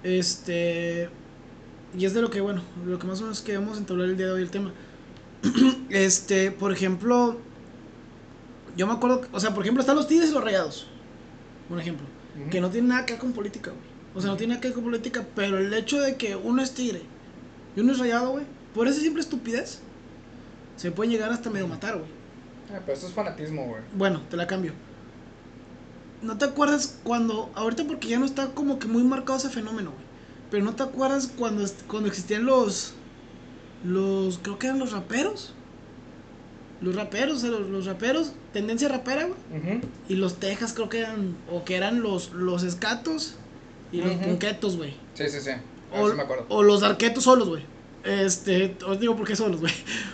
Este, 0.07 1.09
y 1.99 2.05
es 2.05 2.15
de 2.15 2.23
lo 2.23 2.31
que, 2.31 2.41
bueno, 2.41 2.63
lo 2.87 2.97
que 2.97 3.09
más 3.09 3.19
o 3.19 3.23
menos 3.23 3.41
queremos 3.41 3.77
entablar 3.77 4.09
el 4.09 4.17
día 4.17 4.27
de 4.27 4.33
hoy 4.35 4.43
el 4.43 4.51
tema. 4.51 4.73
este, 5.91 6.53
por 6.53 6.73
ejemplo, 6.73 7.39
yo 8.77 8.87
me 8.87 8.93
acuerdo, 8.93 9.23
o 9.33 9.41
sea, 9.41 9.53
por 9.53 9.65
ejemplo, 9.65 9.81
están 9.81 9.97
los 9.97 10.07
tigres 10.07 10.31
y 10.31 10.33
los 10.33 10.45
rayados 10.45 10.87
un 11.69 11.81
ejemplo, 11.81 12.07
uh 12.07 12.39
-huh. 12.39 12.51
que 12.51 12.61
no 12.61 12.71
tiene 12.71 12.87
nada 12.87 13.05
que 13.05 13.15
ver 13.15 13.21
con 13.21 13.33
política, 13.33 13.73
güey. 13.73 13.83
O 14.15 14.21
sea, 14.21 14.31
uh 14.31 14.31
-huh. 14.31 14.35
no 14.35 14.37
tiene 14.37 14.51
nada 14.53 14.61
que 14.61 14.69
ver 14.69 14.75
con 14.77 14.85
política, 14.85 15.27
pero 15.35 15.59
el 15.59 15.75
hecho 15.75 15.99
de 16.01 16.15
que 16.15 16.37
uno 16.37 16.63
es 16.63 16.73
tigre 16.73 17.03
y 17.75 17.81
uno 17.81 17.91
es 17.91 17.99
rayado, 17.99 18.31
güey, 18.31 18.45
por 18.77 18.87
esa 18.87 19.01
simple 19.01 19.23
estupidez, 19.23 19.81
se 20.77 20.93
puede 20.93 21.11
llegar 21.11 21.33
hasta 21.33 21.51
medio 21.51 21.67
matar, 21.67 21.97
güey. 21.99 22.11
Ah, 22.73 22.81
pero 22.87 22.97
eso 22.97 23.09
es 23.09 23.13
fanatismo, 23.13 23.67
güey. 23.67 23.83
Bueno, 23.93 24.23
te 24.31 24.37
la 24.37 24.47
cambio. 24.47 24.73
¿No 26.23 26.39
te 26.39 26.45
acuerdas 26.47 26.99
cuando, 27.05 27.51
ahorita 27.55 27.85
porque 27.85 28.09
ya 28.09 28.19
no 28.19 28.25
está 28.25 28.49
como 28.55 28.79
que 28.79 28.87
muy 28.89 29.03
marcado 29.03 29.39
ese 29.39 29.51
fenómeno, 29.51 29.91
güey, 29.91 30.05
pero 30.51 30.65
no 30.65 30.75
te 30.75 30.83
acuerdas 30.83 31.31
cuando, 31.37 31.65
cuando 31.87 32.09
existían 32.09 32.47
los, 32.47 32.95
los, 33.85 34.39
creo 34.39 34.59
que 34.59 34.67
eran 34.67 34.79
los 34.79 34.93
raperos? 34.93 35.53
los 36.81 36.95
raperos, 36.95 37.43
los, 37.43 37.69
los, 37.69 37.87
raperos, 37.87 38.33
tendencia 38.53 38.89
rapera, 38.89 39.25
güey. 39.25 39.39
Uh 39.51 39.65
-huh. 39.65 39.81
Y 40.09 40.17
los 40.17 40.37
tejas 40.37 40.73
creo 40.73 40.89
que 40.89 41.01
eran, 41.01 41.37
o 41.51 41.65
que 41.65 41.77
eran 41.77 42.03
los, 42.03 42.33
los 42.33 42.63
escatos 42.63 43.35
y 43.93 43.99
los 44.03 44.11
uh 44.11 44.15
-huh. 44.15 44.25
punquetos, 44.25 44.77
güey. 44.77 44.95
Sí, 45.15 45.29
sí, 45.29 45.41
sí. 45.41 45.51
O, 45.93 46.11
sí 46.11 46.17
me 46.17 46.23
acuerdo. 46.23 46.47
o 46.49 46.63
los 46.63 46.83
arquetos 46.83 47.25
solos, 47.25 47.49
güey. 47.49 47.65
Este, 48.07 48.77
os 48.87 49.01
digo 49.01 49.17
por 49.17 49.27
qué 49.27 49.35
solos, 49.35 49.61
güey. 49.61 49.73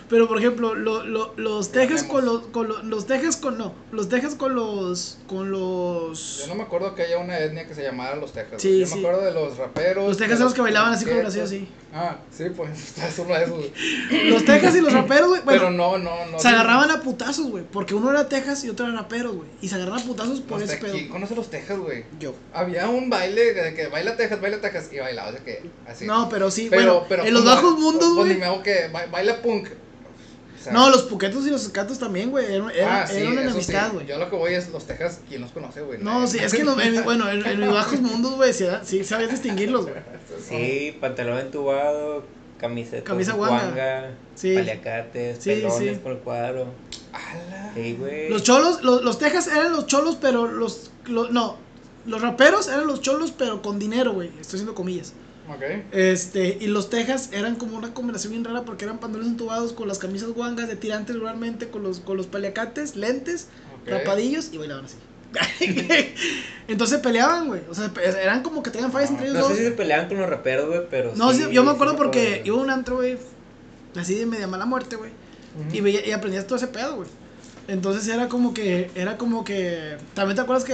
Pero 0.09 0.27
por 0.27 0.37
ejemplo, 0.39 0.73
lo, 0.73 1.03
lo, 1.03 1.33
los 1.37 1.71
tejas 1.71 2.03
con 2.03 2.25
los, 2.25 2.47
con 2.47 2.67
los, 2.67 2.83
los 2.83 3.05
tejas 3.05 3.37
con, 3.37 3.57
no, 3.57 3.73
los 3.91 4.09
tejas 4.09 4.35
con 4.35 4.55
los, 4.55 5.19
con 5.27 5.51
los... 5.51 6.39
Yo 6.39 6.47
no 6.47 6.55
me 6.55 6.63
acuerdo 6.63 6.95
que 6.95 7.03
haya 7.03 7.17
una 7.19 7.37
etnia 7.39 7.67
que 7.67 7.75
se 7.75 7.83
llamara 7.83 8.15
los 8.15 8.33
tejas. 8.33 8.61
Sí, 8.61 8.79
Yo 8.79 8.87
sí. 8.87 8.95
me 8.95 8.99
acuerdo 9.01 9.21
de 9.25 9.31
los 9.31 9.57
raperos. 9.57 10.07
Los 10.07 10.17
tejas 10.17 10.37
son 10.37 10.45
los 10.45 10.53
que 10.53 10.61
bailaban 10.61 10.93
así 10.93 11.05
como 11.05 11.27
así, 11.27 11.39
así. 11.39 11.67
Ah, 11.95 12.17
sí, 12.35 12.45
pues, 12.57 12.97
es 12.97 13.19
uno 13.19 13.35
de 13.35 13.43
esos. 13.43 13.65
Los 14.25 14.45
tejas 14.45 14.75
y 14.75 14.81
los 14.81 14.91
raperos, 14.91 15.29
güey. 15.29 15.41
Bueno, 15.43 15.59
Pero 15.61 15.71
no, 15.71 15.97
no, 15.99 16.25
no. 16.25 16.39
Se 16.39 16.47
agarraban 16.47 16.89
a 16.89 17.01
putazos, 17.01 17.47
güey. 17.51 17.63
Porque 17.71 17.93
uno 17.93 18.09
era 18.09 18.27
tejas 18.27 18.63
y 18.63 18.69
otro 18.69 18.87
era 18.87 18.95
rapero, 18.95 19.33
güey. 19.33 19.47
Y 19.61 19.67
se 19.67 19.75
agarraban 19.75 20.01
a 20.01 20.05
putazos 20.05 20.41
por 20.41 20.59
los 20.59 20.69
ese 20.69 20.79
pedo. 20.81 20.93
¿Quién 20.93 21.09
conoce 21.09 21.35
los 21.35 21.51
tejas, 21.51 21.77
güey? 21.77 22.05
Yo. 22.19 22.33
Había 22.51 22.89
un 22.89 23.11
baile 23.11 23.53
de 23.53 23.75
que 23.75 23.87
baila 23.87 24.17
tejas, 24.17 24.41
baila 24.41 24.59
tejas 24.59 24.89
y 24.91 24.97
bailaba, 24.97 25.29
o 25.29 25.33
sea 25.33 25.43
que 25.43 25.69
así. 25.87 26.05
No, 26.07 26.29
pero 26.29 26.49
sí, 26.49 26.67
Pero- 26.71 26.83
bueno, 26.93 27.05
pero 27.07 27.25
en 27.25 27.33
los 27.33 27.45
bajos 27.45 27.79
pues, 27.83 27.93
mundos, 27.93 28.09
Pues 28.15 28.27
ni 28.27 28.33
güey. 28.35 28.39
me 28.39 28.45
hago 28.45 28.63
que 28.63 28.87
ba- 28.91 29.05
baila 29.11 29.41
punk. 29.41 29.67
O 29.67 30.63
sea, 30.63 30.71
No, 30.73 30.89
los 30.89 31.03
puquetos 31.03 31.45
y 31.45 31.49
los 31.49 31.63
escatos 31.65 31.99
también, 31.99 32.31
güey. 32.31 32.45
Era, 32.45 32.71
era, 32.73 33.01
ah, 33.03 33.07
sí, 33.07 33.17
era 33.17 33.31
una 33.31 33.41
enemistad, 33.41 33.87
sí. 33.89 33.93
güey. 33.95 34.07
Yo 34.07 34.17
lo 34.17 34.29
que 34.29 34.35
voy 34.37 34.53
es 34.53 34.69
los 34.69 34.85
tejas, 34.87 35.19
¿quién 35.27 35.41
los 35.41 35.51
conoce, 35.51 35.81
güey? 35.81 35.99
No, 36.01 36.25
sí, 36.25 36.39
es 36.39 36.53
que, 36.53 36.63
los- 36.63 36.79
en- 36.81 37.03
bueno, 37.03 37.29
en, 37.29 37.45
en 37.45 37.59
mis 37.59 37.69
bajos 37.71 37.99
mundos, 37.99 38.35
güey, 38.35 38.53
sí, 38.53 38.65
sí 38.83 39.03
sabías 39.03 39.31
distinguirlos, 39.31 39.83
güey. 39.83 39.95
Sí, 40.47 40.97
pantalón 41.01 41.39
entubado, 41.39 42.23
camiseta 42.57 43.03
Camisa 43.03 43.33
guanga. 43.33 44.11
Sí. 44.35 44.55
paliacates, 44.55 45.37
Sí, 45.43 45.49
pelones 45.49 45.95
sí. 45.95 45.99
por 46.01 46.13
el 46.13 46.17
cuadro. 46.19 46.67
¡Hala! 47.11 47.71
Sí, 47.75 47.97
güey. 47.99 48.29
Los 48.29 48.43
cholos, 48.43 48.81
los, 48.83 49.03
los 49.03 49.19
tejas 49.19 49.47
eran 49.47 49.73
los 49.73 49.85
cholos, 49.87 50.17
pero 50.21 50.47
los, 50.47 50.91
los 51.05 51.29
no, 51.31 51.57
los 52.05 52.21
raperos 52.21 52.67
eran 52.69 52.87
los 52.87 53.01
cholos, 53.01 53.33
pero 53.37 53.61
con 53.61 53.79
dinero, 53.79 54.13
güey. 54.13 54.29
Estoy 54.39 54.57
haciendo 54.57 54.73
comillas. 54.73 55.11
Ok. 55.49 55.61
Este, 55.91 56.57
y 56.61 56.67
los 56.67 56.89
Texas 56.89 57.29
eran 57.33 57.55
como 57.55 57.77
una 57.77 57.93
combinación 57.93 58.31
bien 58.31 58.45
rara 58.45 58.63
porque 58.63 58.85
eran 58.85 58.99
pantalones 58.99 59.31
entubados 59.31 59.73
con 59.73 59.87
las 59.87 59.99
camisas 59.99 60.29
guangas 60.29 60.67
de 60.67 60.75
tirantes 60.75 61.15
regularmente, 61.15 61.67
con 61.69 61.83
los, 61.83 61.99
con 61.99 62.15
los 62.17 62.27
paliacates, 62.27 62.95
lentes, 62.95 63.47
ok. 63.81 63.89
rapadillos 63.89 64.49
y 64.53 64.57
bailaban 64.57 64.85
así. 64.85 64.95
Entonces 66.67 66.99
peleaban, 66.99 67.47
güey. 67.47 67.61
O 67.69 67.73
sea, 67.75 67.91
eran 68.21 68.43
como 68.43 68.63
que 68.63 68.69
tenían 68.71 68.91
fallas 68.91 69.09
entre 69.09 69.25
ellos 69.27 69.37
No 69.39 69.47
dos. 69.47 69.51
sé 69.53 69.57
si 69.57 69.63
se 69.65 69.71
peleaban 69.71 70.07
con 70.07 70.17
los 70.17 70.29
raperos, 70.29 70.67
güey, 70.67 70.81
pero. 70.89 71.13
No, 71.15 71.31
sí, 71.33 71.43
sí, 71.43 71.51
yo 71.51 71.63
me 71.63 71.71
sí 71.71 71.75
acuerdo 71.75 71.95
porque 71.97 72.19
acuerdo. 72.21 72.47
iba 72.47 72.57
a 72.57 72.61
un 72.61 72.69
antro, 72.69 72.95
güey, 72.97 73.17
así 73.95 74.15
de 74.15 74.25
media 74.25 74.47
mala 74.47 74.65
muerte, 74.65 74.95
güey. 74.95 75.11
Y, 75.71 75.81
veía, 75.81 76.05
y 76.07 76.11
aprendías 76.11 76.47
todo 76.47 76.55
ese 76.57 76.67
pedo, 76.67 76.95
güey. 76.97 77.09
Entonces 77.67 78.07
era 78.07 78.27
como 78.27 78.53
que, 78.53 78.89
era 78.95 79.17
como 79.17 79.43
que, 79.43 79.97
también 80.13 80.35
te 80.35 80.41
acuerdas 80.41 80.63
que, 80.65 80.73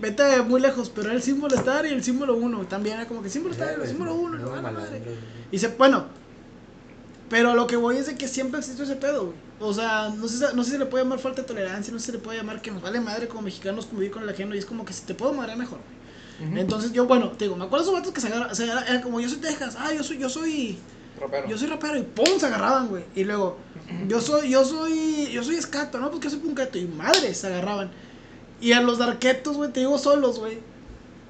vete 0.00 0.42
muy 0.42 0.60
lejos, 0.60 0.90
pero 0.90 1.08
era 1.08 1.16
el 1.16 1.22
símbolo 1.22 1.54
estar 1.54 1.86
y 1.86 1.90
el 1.90 2.02
símbolo 2.02 2.36
uno. 2.36 2.60
También 2.66 2.96
era 2.96 3.06
como 3.06 3.22
que 3.22 3.30
símbolo 3.30 3.52
estar 3.54 3.76
y 3.76 3.80
el 3.80 3.88
símbolo 3.88 4.14
uno. 4.14 4.38
No, 4.38 4.56
no, 4.56 4.62
madre. 4.62 5.02
Y 5.50 5.58
se, 5.58 5.68
bueno, 5.68 6.06
pero 7.28 7.50
a 7.50 7.54
lo 7.54 7.66
que 7.66 7.76
voy 7.76 7.96
es 7.96 8.06
de 8.06 8.16
que 8.16 8.28
siempre 8.28 8.58
existió 8.60 8.84
ese 8.84 8.96
pedo, 8.96 9.26
güey. 9.26 9.36
O 9.60 9.74
sea, 9.74 10.10
no 10.16 10.28
sé, 10.28 10.46
no 10.54 10.62
sé 10.62 10.70
si 10.70 10.76
se 10.76 10.78
le 10.78 10.86
puede 10.86 11.04
llamar 11.04 11.18
falta 11.18 11.42
de 11.42 11.48
tolerancia, 11.48 11.92
no 11.92 11.98
sé 11.98 12.06
si 12.06 12.12
se 12.12 12.18
le 12.18 12.22
puede 12.22 12.38
llamar 12.38 12.62
que 12.62 12.70
nos 12.70 12.80
vale 12.80 13.00
madre 13.00 13.26
como 13.26 13.42
mexicanos 13.42 13.86
convivir 13.86 14.12
con 14.12 14.22
el 14.22 14.28
ajeno 14.28 14.54
y 14.54 14.58
es 14.58 14.66
como 14.66 14.84
que 14.84 14.92
si 14.92 15.04
te 15.04 15.14
puedo 15.14 15.32
madrear 15.32 15.58
mejor, 15.58 15.78
güey. 15.78 15.98
Entonces 16.60 16.92
yo, 16.92 17.06
bueno, 17.06 17.30
te 17.32 17.46
digo, 17.46 17.56
me 17.56 17.64
acuerdo 17.64 17.84
de 17.84 17.90
esos 17.90 18.00
vatos 18.00 18.14
que 18.14 18.20
se 18.20 18.28
sea, 18.54 18.72
era, 18.72 18.82
era 18.86 19.00
como 19.02 19.18
yo 19.18 19.28
soy 19.28 19.38
Texas, 19.38 19.76
ah, 19.76 19.92
yo 19.92 20.04
soy, 20.04 20.18
yo 20.18 20.28
soy, 20.28 20.78
Rapero. 21.20 21.48
yo 21.48 21.58
soy 21.58 21.66
rapero 21.66 21.96
y 21.96 22.02
pum, 22.02 22.38
se 22.38 22.46
agarraban, 22.46 22.86
güey. 22.86 23.02
Y 23.16 23.24
luego, 23.24 23.58
yo 24.06 24.20
soy, 24.20 24.48
yo 24.48 24.64
soy, 24.64 25.28
yo 25.32 25.42
soy 25.42 25.56
escato, 25.56 25.98
¿no? 25.98 26.12
Porque 26.12 26.26
yo 26.26 26.30
soy 26.30 26.38
punketo 26.38 26.78
y 26.78 26.86
madre, 26.86 27.34
se 27.34 27.48
agarraban. 27.48 27.90
Y 28.60 28.72
a 28.72 28.80
los 28.80 28.98
darquetos, 28.98 29.56
güey, 29.56 29.72
te 29.72 29.80
digo 29.80 29.98
solos, 29.98 30.38
güey. 30.38 30.58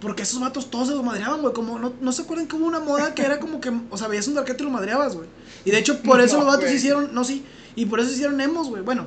Porque 0.01 0.23
esos 0.23 0.41
vatos 0.41 0.71
todos 0.71 0.89
se 0.89 0.95
los 0.95 1.05
madreaban, 1.05 1.41
güey. 1.43 1.53
Como, 1.53 1.79
no, 1.79 1.93
no 2.01 2.13
se 2.13 2.23
acuerdan 2.23 2.47
que 2.47 2.57
hubo 2.57 2.67
una 2.67 2.81
moda 2.81 3.15
que 3.15 3.23
era 3.23 3.41
como 3.41 3.61
que, 3.61 3.73
o 3.91 3.97
sea, 3.99 4.09
veías 4.09 4.29
un 4.29 4.35
darqueto 4.35 4.63
y 4.63 4.67
lo 4.67 4.73
madreabas, 4.73 5.15
güey. 5.17 5.29
Y 5.65 5.71
de 5.71 5.79
hecho, 5.79 6.01
por 6.03 6.21
eso 6.23 6.35
No, 6.39 6.45
los 6.45 6.47
vatos 6.49 6.65
güey. 6.65 6.77
hicieron, 6.77 7.13
no, 7.13 7.25
sí. 7.25 7.45
Y 7.77 7.87
por 7.87 8.01
eso 8.01 8.11
hicieron 8.11 8.41
emos, 8.41 8.69
güey. 8.69 8.83
Bueno, 8.83 9.07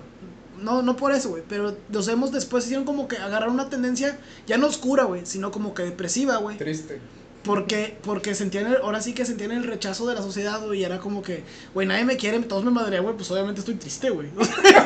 no, 0.61 0.81
no 0.81 0.95
por 0.97 1.13
eso, 1.13 1.29
güey. 1.29 1.43
Pero 1.47 1.75
los 1.89 2.07
emos 2.07 2.31
después 2.31 2.65
hicieron 2.65 2.85
como 2.85 3.07
que 3.07 3.17
agarrar 3.17 3.49
una 3.49 3.69
tendencia 3.69 4.19
ya 4.47 4.57
no 4.57 4.67
oscura, 4.67 5.05
güey. 5.05 5.25
Sino 5.25 5.51
como 5.51 5.73
que 5.73 5.83
depresiva, 5.83 6.37
güey. 6.37 6.57
Triste. 6.57 6.99
Porque, 7.43 7.97
porque 8.03 8.35
sentían 8.35 8.67
el, 8.67 8.75
ahora 8.77 9.01
sí 9.01 9.13
que 9.13 9.25
sentían 9.25 9.51
el 9.51 9.63
rechazo 9.63 10.05
de 10.05 10.13
la 10.13 10.21
sociedad, 10.21 10.63
güey, 10.63 10.81
y 10.81 10.83
era 10.83 10.99
como 10.99 11.23
que, 11.23 11.43
güey, 11.73 11.87
nadie 11.87 12.05
me 12.05 12.15
quiere, 12.15 12.39
todos 12.41 12.63
me 12.63 12.69
madrean, 12.69 13.01
güey, 13.01 13.15
pues 13.15 13.31
obviamente 13.31 13.61
estoy 13.61 13.73
triste, 13.75 14.11
güey. 14.11 14.27
O 14.37 14.45
sea, 14.45 14.85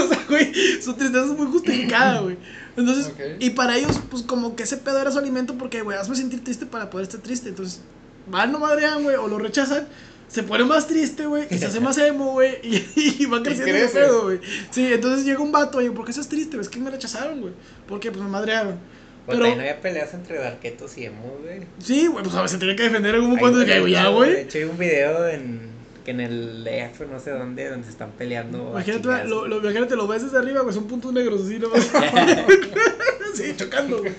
o 0.04 0.08
sea, 0.08 0.24
güey, 0.28 0.52
su 0.82 0.94
tristeza 0.94 1.24
es 1.24 1.30
muy 1.38 1.46
justificada, 1.46 2.20
güey. 2.20 2.36
Entonces, 2.76 3.12
y 3.38 3.50
para 3.50 3.76
ellos, 3.76 4.00
pues 4.10 4.22
como 4.22 4.56
que 4.56 4.62
ese 4.62 4.76
pedo 4.76 5.00
era 5.00 5.10
su 5.10 5.18
alimento 5.18 5.54
porque, 5.58 5.82
güey, 5.82 5.98
hazme 5.98 6.16
sentir 6.16 6.42
triste 6.44 6.66
para 6.66 6.88
poder 6.90 7.06
estar 7.06 7.20
triste. 7.20 7.48
Entonces, 7.50 7.80
van, 8.26 8.52
no 8.52 8.58
madrean, 8.58 9.02
güey, 9.02 9.16
o 9.16 9.28
lo 9.28 9.38
rechazan, 9.38 9.86
se 10.28 10.42
pone 10.44 10.64
más 10.64 10.86
triste, 10.86 11.26
güey, 11.26 11.46
y 11.50 11.58
se 11.58 11.66
hace 11.66 11.80
más 11.80 11.98
emo, 11.98 12.32
güey, 12.32 12.58
y, 12.62 13.22
y 13.22 13.26
va 13.26 13.42
creciendo 13.42 13.72
crece. 13.72 13.98
pedo, 13.98 14.22
güey. 14.24 14.40
Sí, 14.70 14.92
entonces 14.92 15.24
llega 15.26 15.40
un 15.40 15.50
vato, 15.52 15.82
y 15.82 15.90
¿por 15.90 16.04
qué 16.04 16.12
estás 16.12 16.28
triste? 16.28 16.58
Es 16.58 16.68
que 16.68 16.78
me 16.78 16.90
rechazaron, 16.90 17.40
güey. 17.40 17.52
Porque, 17.88 18.10
pues 18.12 18.22
me 18.22 18.30
madrearon. 18.30 18.76
Pero- 19.26 19.40
también 19.40 19.60
había 19.60 19.80
peleas 19.80 20.14
entre 20.14 20.38
darquetos 20.38 20.96
y 20.96 21.04
emos, 21.04 21.40
güey. 21.42 21.60
Sí, 21.78 22.06
güey, 22.06 22.24
pues 22.24 22.34
a 22.34 22.40
ver, 22.40 22.48
se 22.48 22.58
tenía 22.58 22.76
que 22.76 22.84
defender 22.84 23.14
en 23.14 23.22
algún 23.22 23.38
punto 23.38 23.58
de 23.58 23.66
que, 23.66 23.90
ya, 23.90 24.08
güey. 24.08 24.32
De 24.32 24.42
hecho, 24.42 24.58
hay 24.58 24.64
un 24.64 24.78
video 24.78 25.28
en, 25.28 25.60
que 26.16 26.22
en 26.22 26.32
el 26.32 26.66
EF, 26.66 27.00
no 27.10 27.18
sé 27.18 27.30
dónde, 27.30 27.68
donde 27.68 27.84
se 27.84 27.90
están 27.90 28.10
peleando. 28.12 28.70
Imagínate, 28.70 29.24
lo, 29.28 29.46
lo, 29.46 29.58
imagínate, 29.58 29.96
lo 29.96 30.06
ves 30.06 30.22
desde 30.22 30.38
arriba, 30.38 30.62
güey, 30.62 30.74
son 30.74 30.86
puntos 30.86 31.12
negros 31.12 31.42
así, 31.42 31.58
¿no? 31.58 31.68
sí, 33.34 33.54
chocando, 33.56 33.98
güey. 33.98 34.14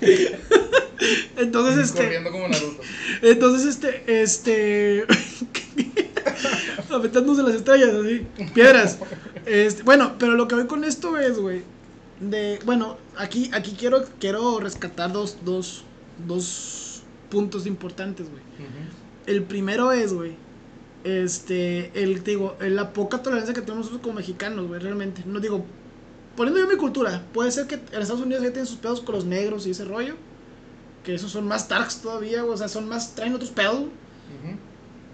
Entonces, 1.38 1.86
este, 1.86 2.04
Corriendo 2.04 2.32
como 2.32 2.48
Naruto. 2.48 2.82
entonces, 3.22 3.68
este, 3.68 4.22
este, 4.22 5.06
aventándose 6.90 7.44
las 7.44 7.56
estrellas, 7.56 7.90
así, 7.94 8.28
piedras. 8.54 9.00
Este, 9.46 9.84
bueno, 9.84 10.16
pero 10.20 10.34
lo 10.34 10.48
que 10.48 10.56
voy 10.56 10.68
con 10.68 10.84
esto 10.84 11.18
es, 11.18 11.40
güey, 11.40 11.64
de, 12.20 12.60
bueno, 12.66 12.98
aquí, 13.18 13.50
aquí 13.54 13.76
quiero, 13.78 14.06
quiero 14.20 14.60
rescatar 14.60 15.12
dos, 15.12 15.38
dos, 15.44 15.84
dos 16.28 17.04
puntos 17.30 17.66
importantes, 17.66 18.30
güey. 18.30 18.44
El 19.26 19.44
primero 19.44 19.92
es, 19.92 20.14
güey, 20.14 20.36
este, 21.04 21.92
el, 22.02 22.24
digo, 22.24 22.56
la 22.60 22.94
poca 22.94 23.22
tolerancia 23.22 23.54
que 23.54 23.62
tenemos 23.62 23.86
nosotros 23.86 24.02
como 24.02 24.16
mexicanos, 24.16 24.68
güey, 24.68 24.80
realmente. 24.80 25.24
No 25.26 25.40
digo, 25.40 25.66
poniendo 26.36 26.60
yo 26.62 26.68
mi 26.68 26.76
cultura, 26.78 27.24
puede 27.34 27.52
ser 27.52 27.68
que 27.68 27.76
en 27.76 28.02
Estados 28.02 28.22
Unidos 28.22 28.44
ya 28.44 28.50
tienen 28.50 28.68
sus 28.68 28.78
pedos 28.78 29.02
con 29.02 29.16
los 29.16 29.26
negros 29.26 29.66
y 29.68 29.72
ese 29.72 29.86
rollo. 29.86 30.16
Que 31.04 31.16
esos 31.16 31.32
son 31.32 31.48
más 31.48 31.68
darks 31.68 32.02
todavía, 32.02 32.42
güey, 32.44 32.54
o 32.54 32.58
sea, 32.58 32.68
son 32.68 32.88
más, 32.88 33.16
traen 33.16 33.34
otros 33.34 33.50
pedos. 33.52 33.80
Ujú. 33.80 34.58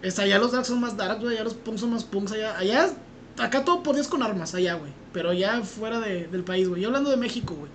Es, 0.02 0.20
allá 0.20 0.38
los 0.38 0.52
darks 0.52 0.68
son 0.68 0.80
más 0.82 0.98
darks, 0.98 1.22
güey, 1.22 1.36
allá 1.36 1.46
los 1.46 1.54
punks 1.54 1.82
son 1.82 1.92
más 1.92 2.04
punks, 2.04 2.34
allá, 2.34 2.58
allá, 2.58 2.90
acá 3.38 3.64
todo 3.64 3.84
podías 3.84 4.08
con 4.08 4.22
armas, 4.22 4.54
allá, 4.54 4.76
güey. 4.76 4.92
Pero 5.14 5.32
ya 5.34 5.62
fuera 5.64 6.00
de- 6.02 6.28
del 6.28 6.44
país, 6.44 6.68
güey. 6.68 6.82
Yo 6.82 6.90
hablando 6.90 7.10
de 7.10 7.18
México, 7.18 7.56
güey. 7.56 7.72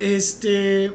Este... 0.00 0.92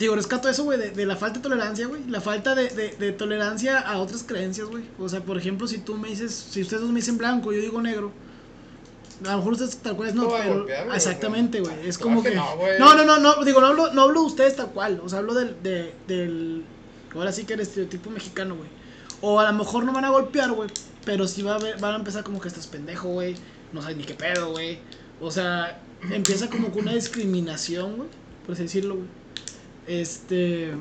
Digo, 0.00 0.16
rescato 0.16 0.48
eso, 0.48 0.64
güey, 0.64 0.78
de, 0.78 0.90
de 0.92 1.04
la 1.04 1.14
falta 1.14 1.40
de 1.40 1.42
tolerancia, 1.42 1.86
güey. 1.86 2.02
La 2.08 2.22
falta 2.22 2.54
de, 2.54 2.70
de, 2.70 2.96
de 2.98 3.12
tolerancia 3.12 3.78
a 3.78 3.98
otras 3.98 4.22
creencias, 4.22 4.66
güey. 4.66 4.82
O 4.98 5.06
sea, 5.10 5.20
por 5.20 5.36
ejemplo, 5.36 5.68
si 5.68 5.76
tú 5.76 5.94
me 5.94 6.08
dices, 6.08 6.32
si 6.32 6.62
ustedes 6.62 6.80
dos 6.80 6.90
me 6.90 7.00
dicen 7.00 7.18
blanco, 7.18 7.52
yo 7.52 7.60
digo 7.60 7.82
negro. 7.82 8.10
A 9.26 9.32
lo 9.32 9.36
mejor 9.36 9.52
ustedes 9.52 9.76
tal 9.76 9.96
cual 9.96 10.08
es 10.08 10.14
no, 10.14 10.30
pero... 10.30 10.54
golpear, 10.54 10.86
güey, 10.86 10.96
exactamente, 10.96 11.60
güey. 11.60 11.74
Es 11.86 11.98
como 11.98 12.22
que 12.22 12.30
que... 12.30 12.34
no, 12.34 12.56
güey. 12.56 12.78
No, 12.78 12.94
no, 12.94 13.04
no, 13.04 13.18
no, 13.18 13.44
digo, 13.44 13.60
no 13.60 13.66
hablo, 13.66 13.92
no 13.92 14.04
hablo 14.04 14.20
de 14.22 14.26
ustedes 14.28 14.56
tal 14.56 14.70
cual. 14.70 15.02
O 15.04 15.08
sea, 15.10 15.18
hablo 15.18 15.34
del, 15.34 15.62
de, 15.62 15.94
del... 16.08 16.64
Ahora 17.14 17.30
sí 17.30 17.44
que 17.44 17.52
el 17.52 17.60
estereotipo 17.60 18.08
mexicano, 18.08 18.56
güey. 18.56 18.70
O 19.20 19.38
a 19.38 19.52
lo 19.52 19.58
mejor 19.58 19.84
no 19.84 19.92
van 19.92 20.06
a 20.06 20.08
golpear, 20.08 20.50
güey. 20.52 20.70
Pero 21.04 21.28
sí 21.28 21.42
va 21.42 21.52
a 21.52 21.56
haber, 21.56 21.78
van 21.78 21.92
a 21.92 21.96
empezar 21.96 22.24
como 22.24 22.40
que 22.40 22.48
estás 22.48 22.66
pendejo, 22.66 23.08
güey. 23.08 23.34
No 23.74 23.82
sabes 23.82 23.98
ni 23.98 24.04
qué 24.04 24.14
pedo, 24.14 24.52
güey. 24.52 24.78
O 25.20 25.30
sea, 25.30 25.78
empieza 26.10 26.48
como 26.48 26.70
con 26.70 26.84
una 26.84 26.94
discriminación, 26.94 27.96
güey. 27.98 28.08
Por 28.46 28.54
así 28.54 28.62
decirlo, 28.62 28.94
güey. 28.94 29.19
Este. 29.90 30.72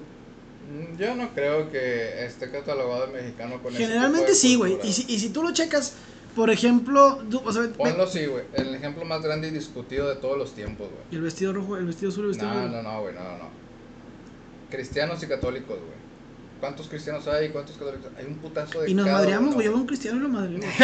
Mm, 0.72 0.98
Yo 1.00 1.16
no 1.16 1.34
creo 1.34 1.72
que 1.72 2.26
esté 2.26 2.52
catalogado 2.52 3.06
el 3.06 3.12
mexicano 3.14 3.62
con 3.62 3.74
ese 3.74 3.84
Generalmente 3.84 4.28
tipo 4.28 4.34
de 4.34 4.40
sí, 4.40 4.56
güey. 4.56 4.78
Y 4.84 4.94
si, 4.94 5.06
y 5.12 5.20
si 5.20 5.30
tú 5.30 5.42
lo 5.42 5.52
checas, 5.52 5.94
por 6.36 6.50
ejemplo. 6.52 7.24
tú- 7.30 7.42
o 7.44 7.52
sea, 7.52 7.64
ve- 7.64 7.70
Ponlo 7.70 8.04
así, 8.04 8.26
güey. 8.28 8.44
El 8.54 8.76
ejemplo 8.76 9.04
más 9.06 9.22
grande 9.24 9.48
y 9.48 9.52
discutido 9.52 10.08
de 10.10 10.16
todos 10.18 10.38
los 10.38 10.54
tiempos, 10.54 10.88
güey. 10.90 11.02
y 11.12 11.16
el 11.16 11.22
vestido 11.24 11.54
rojo, 11.54 11.76
el 11.78 11.86
vestido 11.86 12.12
azul, 12.12 12.26
el 12.26 12.30
vestido 12.30 12.54
No, 12.54 12.62
rojo. 12.62 12.68
no, 12.76 12.84
no, 12.84 13.02
güey, 13.02 13.14
no, 13.16 13.22
no. 13.22 13.50
Cristianos 14.70 15.24
y 15.24 15.28
católicos, 15.28 15.78
güey. 15.80 16.00
¿Cuántos 16.60 16.88
cristianos 16.90 17.26
hay 17.28 17.48
y 17.48 17.50
cuántos 17.50 17.78
católicos? 17.78 18.12
Hay 18.18 18.26
un 18.26 18.36
putazo 18.36 18.82
de 18.82 18.92
Y 18.92 18.94
nos 18.94 19.06
cada 19.06 19.18
madreamos, 19.20 19.56
güey. 19.56 19.66
Yo 19.66 19.72
veo 19.72 19.82
un 19.82 19.88
cristiano 19.88 20.18
y 20.18 20.22
lo 20.22 20.30
madreamos. 20.30 20.66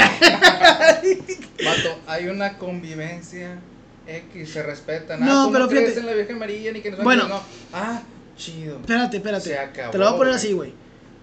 Vato, 1.64 2.00
hay 2.08 2.28
una 2.28 2.58
convivencia 2.58 3.60
X, 4.08 4.52
se 4.52 4.64
respetan. 4.64 5.20
No, 5.26 5.44
ah, 5.44 5.50
pero 5.52 5.68
fíjate. 5.70 6.00
en 6.00 6.06
la 6.06 6.14
Virgen 6.14 6.40
María 6.40 6.72
ni 6.72 6.82
que 6.82 6.92
no 6.92 6.98
Bueno. 7.04 7.28
no. 7.28 7.42
Ah, 7.74 8.02
chido. 8.38 8.78
espérate, 8.80 9.18
espérate. 9.18 9.44
Se 9.50 9.58
acabó, 9.58 9.92
Te 9.92 9.98
lo 9.98 10.06
voy 10.06 10.14
a 10.14 10.18
poner 10.18 10.34
güey. 10.34 10.38
así, 10.44 10.54
güey. 10.54 10.74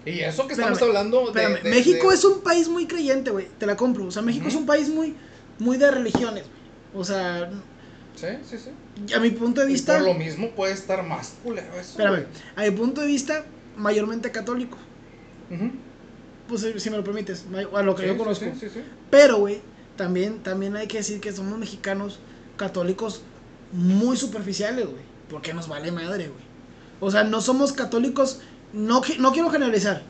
Y 0.05 0.19
eso 0.19 0.45
que 0.47 0.53
Espérame, 0.53 0.73
estamos 0.73 0.81
hablando 0.95 1.19
de, 1.21 1.25
Espérame, 1.41 1.63
de- 1.63 1.69
México 1.69 2.09
de- 2.09 2.15
es 2.15 2.25
un 2.25 2.41
país 2.41 2.67
muy 2.67 2.87
creyente, 2.87 3.31
güey. 3.31 3.47
Te 3.57 3.65
la 3.65 3.77
compro. 3.77 4.05
O 4.05 4.11
sea, 4.11 4.21
México 4.21 4.47
es 4.47 4.55
un 4.55 4.65
país 4.65 4.89
muy, 4.89 5.15
muy 5.59 5.77
de 5.77 5.89
religiones, 5.91 6.43
güey. 6.43 7.01
O 7.01 7.05
sea, 7.05 7.49
Sí, 8.15 8.27
sí, 8.47 8.57
sí. 8.57 9.13
a 9.13 9.19
mi 9.19 9.31
punto 9.31 9.61
de 9.61 9.69
Y 9.69 9.73
vista. 9.73 9.93
por 9.97 10.07
lo 10.07 10.13
mismo 10.13 10.51
puede 10.51 10.73
estar 10.73 11.03
más 11.03 11.35
culero 11.43 11.71
eso. 11.73 11.91
Espérame, 11.91 12.25
a 12.55 12.61
mi 12.63 12.71
punto 12.71 13.01
de 13.01 13.07
vista, 13.07 13.45
mayormente 13.77 14.31
católico. 14.31 14.77
Ujú. 15.49 15.71
Pues 16.47 16.67
si- 16.77 16.89
me 16.89 16.97
lo 16.97 17.03
permites, 17.03 17.45
a 17.73 17.81
lo 17.81 17.95
que 17.95 18.03
Sí, 18.03 18.07
yo 18.09 18.17
conozco. 18.17 18.45
sí, 18.45 18.51
sí, 18.59 18.67
sí. 18.73 18.81
Pero, 19.09 19.37
güey, 19.37 19.61
también, 19.95 20.43
también 20.43 20.75
hay 20.75 20.87
que 20.87 20.97
decir 20.97 21.21
que 21.21 21.31
somos 21.31 21.57
mexicanos 21.57 22.19
católicos 22.57 23.21
muy 23.71 24.17
superficiales, 24.17 24.85
güey. 24.85 25.01
Porque 25.29 25.53
nos 25.53 25.67
vale 25.69 25.91
madre, 25.91 26.27
güey. 26.27 26.43
O 27.03 27.11
sea, 27.11 27.23
no 27.23 27.41
somos 27.41 27.73
católicos, 27.73 28.39
no, 28.71 29.01
no 29.19 29.31
quiero 29.33 29.49
generalizar. 29.49 30.01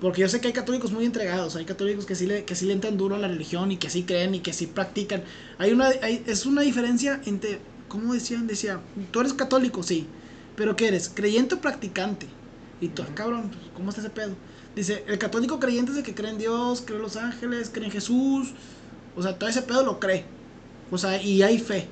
Porque 0.00 0.20
yo 0.22 0.28
sé 0.28 0.40
que 0.40 0.46
hay 0.48 0.52
católicos 0.54 0.92
muy 0.92 1.04
entregados, 1.04 1.56
hay 1.56 1.64
católicos 1.64 2.06
que 2.06 2.14
sí 2.14 2.26
le, 2.26 2.44
que 2.44 2.54
sí 2.54 2.66
le 2.66 2.72
entran 2.72 2.96
duro 2.96 3.16
a 3.16 3.18
la 3.18 3.28
religión 3.28 3.70
y 3.72 3.76
que 3.76 3.90
sí 3.90 4.04
creen 4.04 4.34
y 4.34 4.40
que 4.40 4.52
sí 4.52 4.66
practican. 4.66 5.22
Hay 5.58 5.72
una, 5.72 5.88
hay- 6.02 6.22
es 6.26 6.46
una 6.46 6.62
diferencia 6.62 7.20
entre, 7.26 7.58
¿cómo 7.88 8.14
decían? 8.14 8.46
Decía, 8.46 8.80
tú 9.10 9.20
eres 9.20 9.34
católico, 9.34 9.82
sí, 9.82 10.06
pero 10.56 10.76
¿qué 10.76 10.88
eres? 10.88 11.10
¿Creyente 11.12 11.56
o 11.56 11.60
practicante? 11.60 12.26
Y 12.80 12.88
tú, 12.88 13.02
cabrón, 13.14 13.48
pues, 13.50 13.60
¿cómo 13.74 13.88
está 13.90 14.00
ese 14.00 14.10
pedo? 14.10 14.34
Dice, 14.76 15.04
el 15.08 15.18
católico 15.18 15.58
creyente 15.58 15.90
es 15.90 15.98
el 15.98 16.04
que 16.04 16.14
cree 16.14 16.30
en 16.30 16.38
Dios, 16.38 16.82
cree 16.86 16.96
en 16.96 17.02
los 17.02 17.16
ángeles, 17.16 17.68
cree 17.72 17.86
en 17.86 17.90
Jesús, 17.92 18.54
o 19.16 19.22
sea, 19.22 19.36
todo 19.36 19.50
ese 19.50 19.62
pedo 19.62 19.84
lo 19.84 19.98
cree. 19.98 20.24
O 20.92 20.96
sea, 20.96 21.20
y 21.20 21.42
hay 21.42 21.58
fe. 21.58 21.88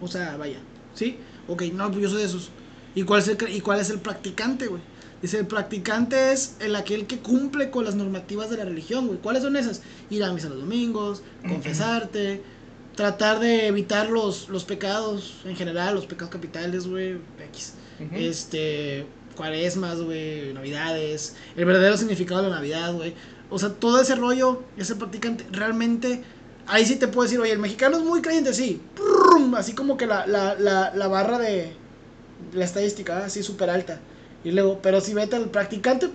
O 0.00 0.06
sea, 0.06 0.36
vaya, 0.36 0.58
¿sí? 0.94 1.18
Ok, 1.48 1.62
no, 1.74 1.90
pues 1.90 2.02
yo 2.04 2.08
soy 2.08 2.20
de 2.20 2.26
esos. 2.26 2.50
¿Y 2.94 3.02
cuál 3.04 3.20
es 3.22 3.28
el, 3.28 3.38
cre- 3.38 3.54
y 3.54 3.60
cuál 3.60 3.80
es 3.80 3.90
el 3.90 4.00
practicante, 4.00 4.66
güey? 4.66 4.82
Dice, 5.22 5.38
el 5.38 5.46
practicante 5.46 6.32
es 6.32 6.56
el 6.58 6.74
aquel 6.74 7.06
que 7.06 7.18
cumple 7.18 7.70
con 7.70 7.84
las 7.84 7.94
normativas 7.94 8.50
de 8.50 8.56
la 8.56 8.64
religión, 8.64 9.06
güey. 9.06 9.18
¿Cuáles 9.20 9.42
son 9.44 9.56
esas? 9.56 9.80
Ir 10.10 10.24
a 10.24 10.32
misa 10.32 10.48
los 10.48 10.58
domingos, 10.58 11.22
confesarte, 11.48 12.42
tratar 12.96 13.38
de 13.38 13.68
evitar 13.68 14.10
los, 14.10 14.48
los 14.48 14.64
pecados 14.64 15.40
en 15.44 15.54
general, 15.56 15.94
los 15.94 16.06
pecados 16.06 16.32
capitales, 16.32 16.86
güey, 16.88 17.18
X. 17.48 17.74
Este, 18.16 19.06
cuaresmas, 19.36 20.00
güey, 20.02 20.52
navidades, 20.54 21.36
el 21.56 21.64
verdadero 21.66 21.96
significado 21.96 22.42
de 22.42 22.48
la 22.50 22.56
Navidad, 22.56 22.92
güey. 22.92 23.14
O 23.48 23.58
sea, 23.60 23.68
todo 23.70 24.00
ese 24.00 24.16
rollo, 24.16 24.64
ese 24.76 24.96
practicante, 24.96 25.46
realmente, 25.52 26.24
ahí 26.66 26.84
sí 26.84 26.96
te 26.96 27.06
puedo 27.06 27.22
decir, 27.24 27.38
oye, 27.38 27.52
el 27.52 27.58
mexicano 27.60 27.96
es 27.98 28.02
muy 28.02 28.22
creyente, 28.22 28.52
sí. 28.54 28.80
Así 29.56 29.74
como 29.74 29.96
que 29.96 30.06
la, 30.06 30.26
la, 30.26 30.54
la, 30.56 30.92
la 30.94 31.08
barra 31.08 31.38
de 31.38 31.76
la 32.52 32.64
estadística, 32.64 33.24
así 33.24 33.42
súper 33.42 33.70
alta. 33.70 34.00
Y 34.44 34.50
luego, 34.50 34.80
pero 34.82 35.00
si 35.00 35.14
vete 35.14 35.36
al 35.36 35.50
practicante, 35.50 36.10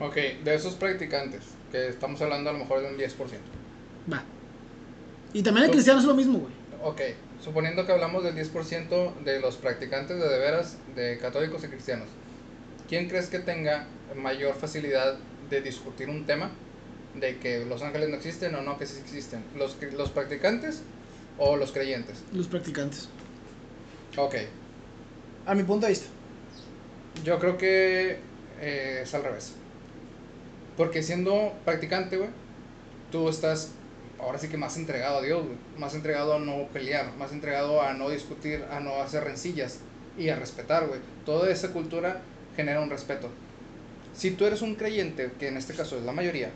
Ok, 0.00 0.16
de 0.44 0.54
esos 0.54 0.74
practicantes, 0.74 1.40
que 1.70 1.88
estamos 1.88 2.20
hablando 2.20 2.50
a 2.50 2.52
lo 2.52 2.58
mejor 2.60 2.80
de 2.82 2.88
un 2.88 2.96
10%. 2.98 3.08
va. 4.12 4.22
Y 5.32 5.42
también 5.42 5.64
el 5.64 5.70
Tú- 5.70 5.74
cristiano 5.76 6.00
es 6.00 6.04
lo 6.06 6.14
mismo, 6.14 6.38
güey. 6.40 6.52
Ok, 6.82 7.00
suponiendo 7.42 7.86
que 7.86 7.92
hablamos 7.92 8.22
del 8.24 8.34
10% 8.34 9.14
de 9.24 9.40
los 9.40 9.56
practicantes 9.56 10.18
de 10.18 10.28
de 10.28 10.38
veras, 10.38 10.76
de 10.94 11.18
católicos 11.18 11.64
y 11.64 11.68
cristianos, 11.68 12.08
¿quién 12.88 13.08
crees 13.08 13.28
que 13.28 13.38
tenga 13.38 13.86
mayor 14.16 14.54
facilidad 14.56 15.16
de 15.48 15.60
discutir 15.62 16.10
un 16.10 16.26
tema? 16.26 16.50
De 17.14 17.38
que 17.38 17.64
los 17.64 17.80
ángeles 17.82 18.08
no 18.10 18.16
existen 18.16 18.54
o 18.56 18.62
no 18.62 18.76
que 18.76 18.86
sí 18.86 18.98
existen. 19.00 19.44
¿Los, 19.56 19.76
los 19.96 20.10
practicantes 20.10 20.82
o 21.38 21.56
los 21.56 21.70
creyentes? 21.72 22.22
Los 22.32 22.48
practicantes. 22.48 23.08
Ok, 24.16 24.36
A 25.46 25.54
mi 25.54 25.64
punto 25.64 25.86
de 25.86 25.92
vista. 25.92 26.06
yo 27.24 27.38
creo 27.38 27.56
que 27.58 28.18
eh, 28.60 29.00
es 29.02 29.14
al 29.14 29.24
revés. 29.24 29.54
Porque 30.76 31.02
siendo 31.02 31.52
practicante, 31.64 32.16
güey, 32.16 32.30
tú 33.10 33.28
estás 33.28 33.72
ahora 34.20 34.38
sí 34.38 34.48
que 34.48 34.56
más 34.56 34.76
entregado 34.76 35.18
a 35.18 35.22
Dios, 35.22 35.44
güey. 35.44 35.56
Más 35.78 35.94
entregado 35.94 36.34
a 36.34 36.38
no 36.38 36.68
pelear, 36.72 37.14
más 37.16 37.32
entregado 37.32 37.82
a 37.82 37.92
no 37.94 38.08
discutir, 38.08 38.64
a 38.70 38.80
no 38.80 39.02
hacer 39.02 39.24
rencillas 39.24 39.80
y 40.16 40.28
a 40.28 40.36
respetar, 40.36 40.86
güey. 40.86 41.00
Toda 41.26 41.50
esa 41.50 41.72
cultura 41.72 42.22
genera 42.56 42.80
un 42.80 42.90
respeto. 42.90 43.30
Si 44.14 44.30
tú 44.30 44.44
eres 44.46 44.62
un 44.62 44.76
creyente, 44.76 45.32
que 45.40 45.48
en 45.48 45.56
este 45.56 45.74
caso 45.74 45.98
es 45.98 46.04
la 46.04 46.12
mayoría, 46.12 46.50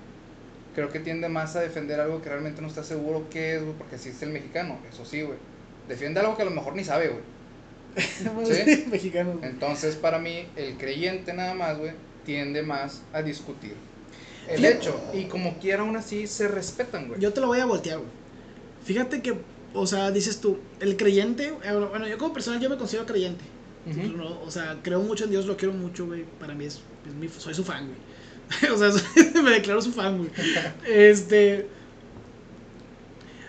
creo 0.77 0.91
que 0.91 1.01
tiende 1.01 1.29
más 1.29 1.57
a 1.57 1.61
defender 1.61 1.99
algo 1.99 2.23
que 2.23 2.29
realmente 2.29 2.63
no 2.63 2.69
está 2.69 2.85
seguro 2.85 3.27
qué 3.31 3.57
es, 3.57 3.63
güey, 3.65 3.75
porque 3.77 3.97
así 3.97 4.11
es 4.11 4.23
el 4.23 4.31
mexicano, 4.31 4.79
eso 4.89 5.05
sí, 5.05 5.23
güey. 5.23 5.39
Defiende 5.89 6.21
algo 6.21 6.37
que 6.37 6.43
a 6.43 6.45
lo 6.45 6.53
mejor 6.53 6.77
ni 6.77 6.85
sabe, 6.85 7.09
güey. 7.09 7.38
¿Sí? 8.45 8.85
Mexicanos. 8.91 9.39
güey. 9.39 9.51
Entonces, 9.51 9.97
para 9.97 10.19
mí, 10.19 10.47
el 10.57 10.77
creyente 10.77 11.33
nada 11.33 11.55
más, 11.55 11.79
güey, 11.79 11.93
tiende 12.25 12.63
más 12.63 13.03
a 13.13 13.23
discutir 13.23 13.75
el 14.49 14.65
hecho. 14.65 15.01
Y 15.13 15.25
como 15.25 15.59
quiera, 15.59 15.83
aún 15.83 15.97
así 15.97 16.27
se 16.27 16.49
respetan, 16.49 17.09
güey. 17.09 17.21
Yo 17.21 17.33
te 17.33 17.41
lo 17.41 17.49
voy 17.49 17.61
a 17.61 17.67
voltear, 17.67 17.99
güey. 17.99 18.11
Fíjate 18.85 19.21
que, 19.21 19.35
o 19.75 19.87
sea, 19.87 20.11
dices 20.11 20.41
tú, 20.41 20.59
el 20.81 20.97
creyente, 20.97 21.53
eh, 21.65 21.73
bueno, 21.91 22.07
yo 22.09 22.17
como 22.19 22.33
persona 22.33 22.59
yo 22.61 22.71
me 22.71 22.77
considero 22.79 23.07
creyente. 23.07 23.45
No, 23.87 24.41
o 24.43 24.51
sea, 24.51 24.77
creo 24.83 25.01
mucho 25.01 25.25
en 25.25 25.31
Dios, 25.31 25.47
lo 25.47 25.57
quiero 25.57 25.73
mucho, 25.75 26.07
güey. 26.07 26.25
Para 26.39 26.55
mí 26.55 26.67
es, 26.67 26.81
es 27.07 27.15
mi, 27.15 27.29
soy 27.29 27.55
su 27.55 27.65
fan, 27.65 27.87
güey. 27.89 28.71
o 28.73 28.77
sea, 28.79 28.91
soy- 28.93 29.33
me 29.43 29.51
declaro 29.51 29.81
su 29.81 29.93
fan, 29.93 30.19
güey. 30.19 30.31
Este, 30.87 31.67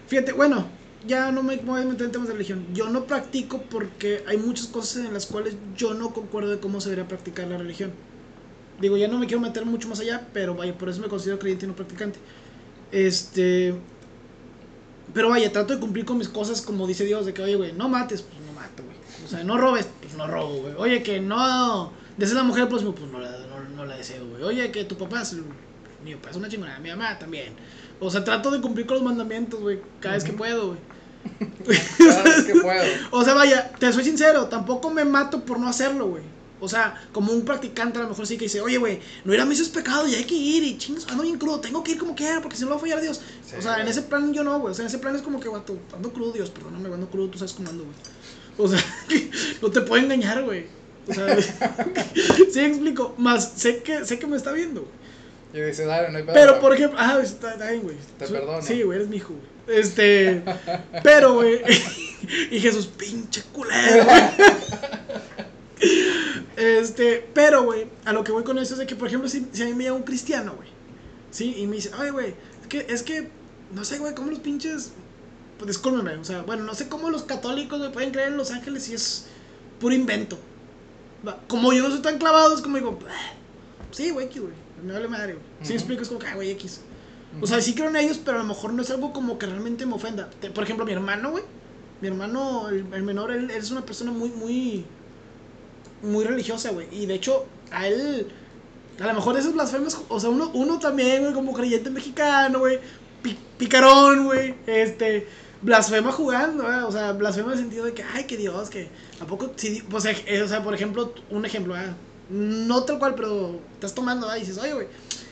fíjate, 0.07 0.31
bueno, 0.33 0.67
ya 1.07 1.31
no 1.31 1.43
me 1.43 1.57
voy 1.57 1.81
a 1.81 1.85
meter 1.85 2.07
en 2.07 2.11
temas 2.11 2.27
de 2.27 2.33
religión. 2.33 2.65
Yo 2.73 2.89
no 2.89 3.05
practico 3.05 3.61
porque 3.69 4.23
hay 4.27 4.37
muchas 4.37 4.67
cosas 4.67 5.05
en 5.05 5.13
las 5.13 5.25
cuales 5.25 5.55
yo 5.75 5.93
no 5.93 6.13
concuerdo 6.13 6.51
de 6.51 6.59
cómo 6.59 6.81
se 6.81 6.89
debería 6.89 7.07
practicar 7.07 7.47
la 7.47 7.57
religión. 7.57 7.91
Digo, 8.81 8.97
ya 8.97 9.07
no 9.07 9.17
me 9.17 9.27
quiero 9.27 9.41
meter 9.41 9.65
mucho 9.65 9.87
más 9.87 9.99
allá, 9.99 10.27
pero 10.33 10.55
vaya, 10.55 10.77
por 10.77 10.89
eso 10.89 11.01
me 11.01 11.07
considero 11.07 11.39
creyente 11.39 11.65
y 11.65 11.69
no 11.69 11.75
practicante. 11.75 12.19
Este. 12.91 13.73
Pero 15.13 15.29
vaya, 15.29 15.51
trato 15.51 15.73
de 15.73 15.79
cumplir 15.79 16.05
con 16.05 16.17
mis 16.17 16.29
cosas 16.29 16.61
como 16.61 16.85
dice 16.85 17.03
Dios, 17.03 17.25
de 17.25 17.33
que, 17.33 17.41
oye, 17.41 17.55
güey, 17.55 17.73
no 17.73 17.89
mates, 17.89 18.21
pues 18.21 18.39
no 18.45 18.53
mato, 18.53 18.83
güey. 18.83 18.95
O 19.25 19.27
sea, 19.27 19.43
no 19.43 19.57
robes, 19.57 19.87
pues 20.01 20.13
no 20.15 20.27
robo, 20.27 20.61
güey. 20.61 20.73
Oye, 20.77 21.03
que 21.03 21.19
no 21.19 21.91
desees 22.17 22.37
la 22.37 22.43
mujer, 22.43 22.69
pues, 22.69 22.83
pues 22.83 23.11
no, 23.11 23.19
la, 23.19 23.31
no, 23.31 23.69
no 23.75 23.85
la 23.85 23.97
deseo, 23.97 24.25
güey. 24.27 24.43
Oye, 24.43 24.71
que 24.71 24.83
tu 24.83 24.97
papá 24.97 25.23
es, 25.23 25.35
mi 26.03 26.15
papá 26.15 26.29
es 26.29 26.35
una 26.37 26.47
chingona, 26.47 26.79
mi 26.79 26.89
mamá 26.89 27.17
también. 27.17 27.53
O 27.99 28.09
sea, 28.09 28.23
trato 28.23 28.51
de 28.51 28.61
cumplir 28.61 28.85
con 28.85 28.95
los 28.95 29.03
mandamientos, 29.03 29.59
güey, 29.59 29.79
cada 29.99 30.15
vez 30.15 30.23
que 30.23 30.33
puedo, 30.33 30.67
güey. 30.67 30.79
Cada 31.97 32.23
vez 32.23 32.43
que 32.45 32.55
puedo. 32.55 32.83
O 33.11 33.23
sea, 33.23 33.33
vaya, 33.33 33.71
te 33.77 33.91
soy 33.91 34.03
sincero, 34.03 34.45
tampoco 34.45 34.89
me 34.89 35.03
mato 35.05 35.43
por 35.43 35.59
no 35.59 35.67
hacerlo, 35.67 36.07
güey. 36.07 36.23
O 36.61 36.67
sea, 36.67 37.01
como 37.13 37.31
un 37.31 37.43
practicante 37.45 37.99
a 37.99 38.03
lo 38.03 38.09
mejor 38.09 38.27
sí 38.27 38.37
que 38.37 38.45
dice, 38.45 38.59
oye, 38.59 38.77
güey, 38.77 38.99
no 39.23 39.33
ir 39.33 39.39
a 39.39 39.45
misa 39.45 39.61
es 39.61 39.69
pecado 39.69 40.07
y 40.07 40.15
hay 40.15 40.25
que 40.25 40.35
ir 40.35 40.63
y 40.63 40.77
chingas, 40.77 41.07
ando 41.07 41.23
bien 41.23 41.37
crudo, 41.37 41.61
tengo 41.61 41.83
que 41.83 41.93
ir 41.93 41.97
como 41.97 42.15
quiera 42.15 42.41
porque 42.41 42.57
si 42.57 42.63
no 42.63 42.69
lo 42.69 42.75
va 42.75 42.79
a 42.79 42.81
fallar 42.81 43.01
Dios. 43.01 43.21
Sí, 43.45 43.55
o 43.57 43.61
sea, 43.61 43.81
en 43.81 43.87
ese 43.87 44.01
plan 44.01 44.33
yo 44.33 44.43
no, 44.43 44.59
güey. 44.59 44.71
O 44.71 44.75
sea, 44.75 44.83
en 44.83 44.87
ese 44.87 44.97
plan 44.97 45.15
es 45.15 45.21
como 45.21 45.39
que, 45.39 45.47
guato, 45.47 45.77
ando 45.93 46.11
crudo, 46.11 46.33
Dios, 46.33 46.49
perdóname, 46.49 46.93
ando 46.93 47.09
crudo, 47.09 47.29
tú 47.29 47.37
sabes 47.37 47.53
cómo 47.53 47.69
ando, 47.69 47.85
güey. 47.85 47.95
O 48.57 48.67
sea, 48.67 48.83
no 49.61 49.71
te 49.71 49.81
puedo 49.81 50.03
engañar, 50.03 50.43
güey. 50.43 50.67
O 51.07 51.13
sea, 51.13 51.41
sí 52.51 52.59
explico, 52.59 53.15
más 53.17 53.53
sé 53.55 53.81
que, 53.81 54.05
sé 54.05 54.19
que 54.19 54.27
me 54.27 54.35
está 54.35 54.51
viendo, 54.51 54.81
güey. 54.81 54.98
Y 55.53 55.61
dice, 55.61 55.85
dale, 55.85 56.11
no 56.11 56.17
hay 56.17 56.23
pedo. 56.23 56.33
Pero, 56.33 56.59
por 56.59 56.73
ejemplo, 56.73 56.99
ah, 57.01 57.19
está, 57.23 57.55
bien, 57.55 57.81
güey. 57.81 57.95
Te 58.17 58.27
perdono. 58.27 58.61
Sí, 58.61 58.83
güey, 58.83 58.97
eres 58.97 59.09
mi 59.09 59.17
hijo, 59.17 59.33
güey. 59.33 59.79
Este, 59.79 60.43
pero, 61.03 61.33
güey, 61.35 61.61
y 62.51 62.59
Jesús, 62.59 62.87
pinche 62.87 63.43
culero. 63.51 64.05
Este, 66.55 67.27
pero, 67.33 67.63
güey, 67.63 67.87
a 68.05 68.13
lo 68.13 68.23
que 68.23 68.31
voy 68.31 68.43
con 68.43 68.57
eso 68.59 68.73
es 68.73 68.79
de 68.79 68.85
que, 68.87 68.95
por 68.95 69.07
ejemplo, 69.07 69.29
si, 69.29 69.47
si 69.51 69.63
a 69.63 69.65
mí 69.65 69.73
me 69.73 69.83
llega 69.83 69.95
un 69.95 70.03
cristiano, 70.03 70.53
güey, 70.55 70.69
¿sí? 71.31 71.55
Y 71.57 71.67
me 71.67 71.77
dice, 71.77 71.91
ay, 71.97 72.09
güey, 72.09 72.35
es 72.61 72.67
que, 72.67 72.85
es 72.89 73.03
que, 73.03 73.29
no 73.73 73.85
sé, 73.85 73.97
güey, 73.97 74.13
cómo 74.13 74.29
los 74.29 74.39
pinches, 74.39 74.91
pues 75.57 75.67
discúlpenme, 75.67 76.15
o 76.15 76.25
sea, 76.25 76.41
bueno, 76.41 76.63
no 76.63 76.73
sé 76.73 76.89
cómo 76.89 77.09
los 77.09 77.23
católicos, 77.23 77.79
güey, 77.79 77.91
pueden 77.91 78.11
creer 78.11 78.29
en 78.29 78.37
los 78.37 78.51
ángeles 78.51 78.83
si 78.83 78.93
es 78.93 79.27
puro 79.79 79.95
invento. 79.95 80.37
Como 81.47 81.71
yo 81.73 81.83
no 81.83 81.91
soy 81.91 82.01
tan 82.01 82.17
clavado, 82.17 82.55
es 82.55 82.61
como 82.61 82.77
digo, 82.77 82.97
"Ah, 83.07 83.33
sí, 83.91 84.09
güey, 84.09 84.27
güey, 84.27 84.53
me 84.83 84.93
vale 84.93 85.07
madre, 85.07 85.33
güey. 85.33 85.45
Si 85.61 85.69
me 85.69 85.69
Ujú. 85.69 85.73
explico, 85.75 86.01
es 86.03 86.07
como 86.07 86.19
que, 86.19 86.27
ah, 86.27 86.35
güey, 86.35 86.51
X. 86.51 86.81
O 87.41 87.45
sea, 87.47 87.61
sí 87.61 87.75
creo 87.75 87.89
en 87.89 87.95
ellos, 87.95 88.19
pero 88.23 88.37
a 88.37 88.41
lo 88.41 88.47
mejor 88.47 88.73
no 88.73 88.81
es 88.81 88.89
algo 88.89 89.13
como 89.13 89.37
que 89.37 89.45
realmente 89.45 89.85
me 89.85 89.93
ofenda. 89.93 90.29
Te- 90.41 90.49
Por 90.49 90.63
ejemplo, 90.63 90.85
mi 90.85 90.91
hermano, 90.93 91.31
güey. 91.31 91.43
Mi 92.01 92.07
hermano, 92.07 92.69
el, 92.69 92.85
el 92.93 93.03
menor, 93.03 93.31
él, 93.31 93.51
él 93.51 93.57
es 93.57 93.69
una 93.71 93.85
persona 93.85 94.11
muy, 94.11 94.29
muy, 94.29 94.85
muy 96.01 96.23
religiosa, 96.25 96.71
güey. 96.71 96.87
Y 96.91 97.05
de 97.05 97.15
hecho, 97.15 97.45
a 97.71 97.87
él, 97.87 98.27
a 98.99 99.07
lo 99.07 99.13
mejor 99.13 99.37
esos 99.37 99.53
blasfemias, 99.53 99.97
o 100.07 100.19
sea, 100.19 100.29
uno, 100.29 100.49
uno 100.53 100.79
también, 100.79 101.21
güey, 101.21 101.33
como 101.33 101.53
creyente 101.53 101.89
mexicano, 101.89 102.59
güey. 102.59 102.79
pi- 103.21 103.37
picarón, 103.57 104.25
güey. 104.25 104.55
Este, 104.65 105.27
blasfema 105.61 106.11
jugando, 106.11 106.63
¿verdad? 106.63 106.85
O 106.85 106.91
sea, 106.91 107.11
blasfema 107.11 107.47
en 107.51 107.57
el 107.57 107.63
sentido 107.65 107.85
de 107.85 107.93
que, 107.93 108.03
ay, 108.03 108.23
que 108.25 108.37
Dios, 108.37 108.69
que, 108.69 108.89
¿a 109.19 109.25
poco? 109.25 109.51
Si, 109.57 109.81
pues, 109.83 110.05
eh, 110.05 110.41
o 110.41 110.47
sea, 110.47 110.63
por 110.63 110.73
ejemplo, 110.73 111.13
un 111.29 111.45
ejemplo, 111.45 111.73
¿verdad? 111.73 111.95
No 112.29 112.83
tal 112.83 112.99
cual, 112.99 113.15
pero 113.15 113.59
estás 113.73 113.93
tomando, 113.93 114.27
¿verdad? 114.27 114.37
Y 114.37 114.45
dices, 114.45 114.57
oye, 114.57 114.73
güey. 114.73 114.87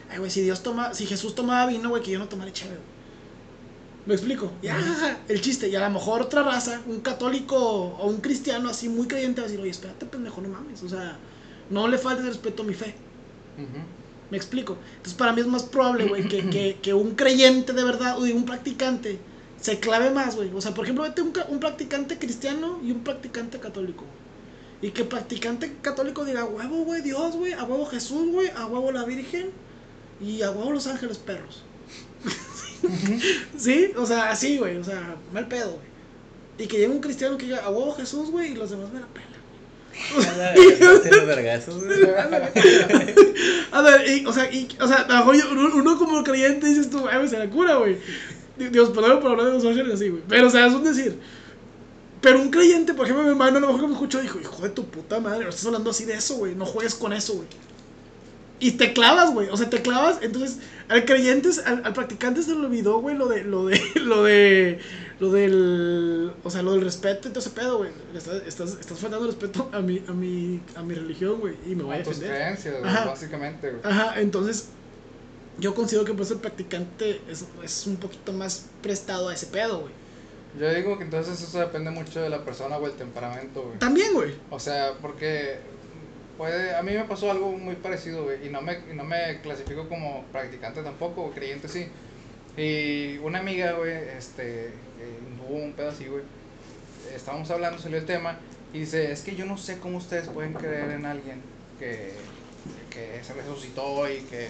Ay, 0.10 0.20
güey, 0.20 0.32
si 0.32 0.42
Dios 0.42 0.64
toma, 0.64 0.94
si 0.94 1.06
Jesús 1.06 1.36
tomaba 1.36 1.68
vino, 1.68 1.90
güey, 1.90 2.02
que 2.02 2.12
yo 2.12 2.20
no 2.20 2.28
tomaré 2.28 2.52
chévere, 2.54 2.78
güey. 2.78 2.98
¿Me 4.08 4.14
explico? 4.14 4.52
Y, 4.62 4.70
ah, 4.70 5.18
el 5.28 5.42
chiste, 5.42 5.68
y 5.68 5.76
a 5.76 5.82
lo 5.82 5.90
mejor 5.90 6.22
otra 6.22 6.42
raza, 6.42 6.82
un 6.88 7.02
católico 7.02 7.58
o 7.58 8.08
un 8.08 8.22
cristiano 8.22 8.70
así 8.70 8.88
muy 8.88 9.06
creyente 9.06 9.42
va 9.42 9.48
a 9.48 9.50
decir, 9.50 9.62
oye, 9.62 9.70
espérate, 9.70 10.06
pendejo, 10.06 10.40
no 10.40 10.48
mames. 10.48 10.82
O 10.82 10.88
sea, 10.88 11.18
no 11.70 11.90
le 11.90 11.98
faltes 11.98 12.26
respeto 12.26 12.64
a 12.64 12.66
mi 12.66 12.74
fe. 12.74 12.96
¿Me 14.32 14.38
explico? 14.38 14.78
Entonces 14.92 15.14
para 15.14 15.34
mí 15.34 15.42
es 15.42 15.48
más 15.48 15.64
probable, 15.64 16.06
güey, 16.06 16.28
que, 16.28 16.50
que, 16.50 16.80
que 16.82 16.94
un 16.94 17.16
creyente 17.16 17.74
de 17.74 17.84
verdad, 17.84 18.18
o 18.18 18.22
un 18.22 18.46
practicante, 18.46 19.20
se 19.60 19.80
clave 19.80 20.10
más, 20.10 20.38
güey. 20.38 20.54
O 20.54 20.62
sea, 20.62 20.74
por 20.74 20.86
ejemplo, 20.86 21.04
vete 21.04 21.22
un, 21.22 21.34
un 21.50 21.60
practicante 21.60 22.18
cristiano 22.18 22.80
y 22.84 22.92
un 22.92 23.04
practicante 23.04 23.60
católico. 23.60 24.06
Y 24.82 24.92
que 24.92 25.04
practicante 25.04 25.74
católico 25.82 26.24
diga, 26.24 26.42
a 26.42 26.46
huevo, 26.46 26.84
güey, 26.84 27.02
Dios, 27.02 27.36
güey, 27.36 27.54
a 27.54 27.63
huevo 27.63 27.86
Jesús, 27.88 28.32
güey, 28.32 28.50
a 28.56 28.68
huevo 28.68 28.92
la 28.92 29.04
Virgen 29.06 29.50
y 30.22 30.42
a 30.44 30.52
huevo 30.52 30.72
los 30.72 30.86
ángeles 30.88 31.18
perros. 31.18 31.63
¿Sí? 33.58 33.92
O 33.98 34.06
sea, 34.06 34.30
así, 34.30 34.58
güey, 34.58 34.78
o 34.78 34.84
sea, 34.84 35.16
mal 35.34 35.48
pedo, 35.48 35.72
güey. 35.72 35.88
Y 36.60 36.68
que 36.68 36.78
llegue 36.78 36.90
un 36.90 37.00
cristiano 37.02 37.38
que 37.38 37.46
diga, 37.46 37.60
a 37.63 37.70
huevo 37.70 37.94
Jesús, 37.96 38.30
güey, 38.32 38.52
y 38.52 38.56
los 38.56 38.70
demás 38.70 38.92
me 38.92 39.00
la 39.00 39.08
pelan. 39.08 39.28
A 43.72 43.82
ver, 43.82 44.08
y, 44.10 44.26
o 44.26 44.34
sea, 44.34 44.52
y, 44.52 44.68
o 44.80 44.88
sea, 44.88 45.08
uno, 45.52 45.70
uno 45.74 45.98
como 45.98 46.24
creyente 46.24 46.68
dices 46.68 46.90
tú, 46.90 47.08
ay, 47.10 47.18
güey, 47.18 47.30
se 47.30 47.40
la 47.40 47.50
cura, 47.50 47.76
güey. 47.78 47.98
Di- 48.58 48.70
Dios, 48.70 48.90
perdón 48.90 49.22
por 49.22 49.32
hablar 49.32 49.48
de 49.48 49.54
los 49.54 49.66
ángeles 49.66 49.94
así, 49.96 50.10
güey. 50.10 50.22
Pero, 50.28 50.48
o 50.48 50.50
sea, 50.52 50.68
es 50.68 50.74
un 50.74 50.84
decir. 50.84 51.18
Pero 52.21 52.41
un 52.41 52.49
creyente, 52.49 52.93
por 52.93 53.06
ejemplo, 53.06 53.23
mi 53.23 53.30
hermano, 53.32 53.58
a 53.58 53.62
lo 53.62 53.67
mejor 53.67 53.82
que 53.82 53.88
me 53.88 53.93
escuchó, 53.93 54.21
dijo, 54.21 54.39
hijo 54.39 54.62
de 54.63 54.69
tu 54.69 54.86
puta 54.86 55.19
madre, 55.19 55.43
no 55.43 55.49
estás 55.49 55.65
hablando 55.65 55.91
así 55.91 56.06
de 56.06 56.15
eso, 56.15 56.36
güey. 56.36 56.56
No 56.56 56.65
juegues 56.65 56.95
con 56.95 57.13
eso, 57.13 57.36
güey. 57.36 57.47
Y 58.60 58.71
te 58.71 58.91
clavas, 58.93 59.32
güey. 59.34 59.49
O 59.49 59.58
sea, 59.58 59.69
te 59.69 59.82
clavas. 59.82 60.17
Entonces, 60.21 60.58
al 60.89 61.06
creyente, 61.06 61.49
al, 61.65 61.86
al 61.86 61.93
practicante 61.93 62.41
se 62.41 62.51
le 62.51 62.65
olvidó, 62.65 62.99
güey, 62.99 63.15
lo 63.15 63.27
de, 63.27 63.43
lo 63.43 63.67
de, 63.67 63.80
lo 63.95 64.23
de, 64.23 64.80
lo 65.19 65.32
del, 65.32 66.34
o 66.43 66.49
sea, 66.49 66.63
lo 66.63 66.71
del 66.71 66.82
respeto 66.82 67.27
y 67.27 67.32
todo 67.32 67.39
ese 67.39 67.51
pedo, 67.51 67.77
güey. 67.77 67.91
Estás, 68.15 68.41
estás, 68.47 68.77
estás 68.80 68.97
faltando 68.97 69.27
respeto 69.27 69.69
a 69.71 69.80
mi, 69.80 70.01
a 70.08 70.12
mi, 70.12 70.60
a 70.75 70.82
mi 70.82 70.95
religión, 70.95 71.39
güey. 71.39 71.56
Y 71.67 71.75
me 71.75 71.84
voy 71.84 71.97
a 71.97 71.99
A 71.99 72.03
tus 72.03 72.17
creencias, 72.17 72.75
Ajá. 72.84 73.06
básicamente, 73.06 73.69
güey. 73.69 73.82
Ajá, 73.84 74.19
entonces, 74.19 74.69
yo 75.60 75.75
considero 75.75 76.06
que 76.06 76.13
pues 76.13 76.32
el 76.32 76.38
practicante 76.39 77.21
es, 77.30 77.45
es 77.63 77.86
un 77.86 77.97
poquito 77.97 78.34
más 78.34 78.65
prestado 78.82 79.30
a 79.30 79.36
ese 79.36 79.45
pedo, 79.45 79.82
güey. 79.82 80.07
Yo 80.60 80.74
digo 80.74 80.98
que 80.98 81.04
entonces 81.04 81.42
eso 81.42 81.60
depende 81.60 81.92
mucho 81.92 82.22
de 82.22 82.30
la 82.30 82.44
persona 82.44 82.78
o 82.78 82.86
el 82.86 82.94
temperamento, 82.94 83.64
güey. 83.64 83.80
También, 83.80 84.14
güey. 84.14 84.34
O 84.50 84.60
sea, 84.60 84.94
porque 85.02 85.60
puede, 86.38 86.76
a 86.76 86.82
mí 86.82 86.94
me 86.94 87.04
pasó 87.04 87.30
algo 87.32 87.52
muy 87.52 87.76
parecido, 87.76 88.24
güey, 88.24 88.46
y 88.46 88.50
no 88.50 88.62
me, 88.62 88.80
y 88.92 88.96
no 88.96 89.04
me 89.04 89.42
clasifico 89.42 89.88
como 89.88 90.24
practicante 90.32 90.82
tampoco, 90.84 91.24
o 91.24 91.32
creyente 91.32 91.68
sí. 91.68 91.88
Y 92.56 93.18
una 93.20 93.40
amiga, 93.40 93.74
güey, 93.74 93.94
este, 94.18 94.72
hubo 95.48 95.58
un 95.58 95.74
pedo 95.74 95.90
así, 95.90 96.08
güey, 96.08 96.24
estábamos 97.14 97.50
hablando, 97.52 97.80
salió 97.80 97.98
el 97.98 98.06
tema, 98.06 98.38
y 98.74 98.80
dice, 98.80 99.12
es 99.12 99.22
que 99.22 99.36
yo 99.36 99.46
no 99.46 99.58
sé 99.58 99.78
cómo 99.80 99.98
ustedes 99.98 100.28
pueden 100.28 100.54
creer 100.54 100.92
en 100.92 101.06
alguien 101.06 101.42
que, 101.80 102.14
que 102.90 103.24
se 103.24 103.34
resucitó 103.34 104.10
y 104.10 104.22
que, 104.22 104.50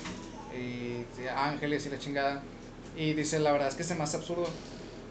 y, 0.58 1.06
y 1.22 1.28
ángeles 1.28 1.86
y 1.86 1.90
la 1.90 2.00
chingada. 2.00 2.42
Y 2.96 3.14
dice, 3.14 3.40
la 3.40 3.52
verdad 3.52 3.68
es 3.68 3.76
que 3.76 3.84
se 3.84 3.94
me 3.94 4.04
hace 4.04 4.18
absurdo. 4.18 4.48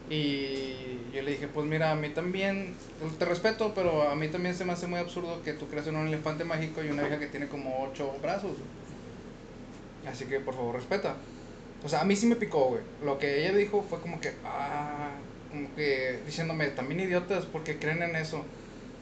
Y 0.09 1.11
yo 1.11 1.21
le 1.21 1.31
dije, 1.31 1.47
pues 1.47 1.65
mira, 1.65 1.91
a 1.91 1.95
mí 1.95 2.09
también, 2.09 2.75
te 3.19 3.25
respeto, 3.25 3.73
pero 3.75 4.09
a 4.09 4.15
mí 4.15 4.29
también 4.29 4.55
se 4.55 4.63
me 4.63 4.73
hace 4.73 4.87
muy 4.87 4.99
absurdo 4.99 5.41
que 5.43 5.53
tú 5.53 5.67
creas 5.67 5.87
en 5.87 5.97
un 5.97 6.07
elefante 6.07 6.45
mágico 6.45 6.81
y 6.83 6.89
una 6.89 7.03
vieja 7.03 7.19
que 7.19 7.27
tiene 7.27 7.47
como 7.47 7.83
ocho 7.83 8.13
brazos. 8.21 8.51
Así 10.05 10.25
que 10.25 10.39
por 10.39 10.55
favor 10.55 10.75
respeta. 10.75 11.15
O 11.83 11.89
sea, 11.89 12.01
a 12.01 12.05
mí 12.05 12.15
sí 12.15 12.25
me 12.25 12.35
picó, 12.35 12.69
güey. 12.69 12.81
Lo 13.03 13.19
que 13.19 13.41
ella 13.41 13.55
dijo 13.55 13.83
fue 13.83 13.99
como 13.99 14.19
que, 14.21 14.31
ah, 14.45 15.09
como 15.51 15.73
que 15.75 16.21
diciéndome, 16.25 16.67
también 16.67 17.01
idiotas 17.01 17.45
porque 17.45 17.77
creen 17.77 18.01
en 18.01 18.15
eso. 18.15 18.43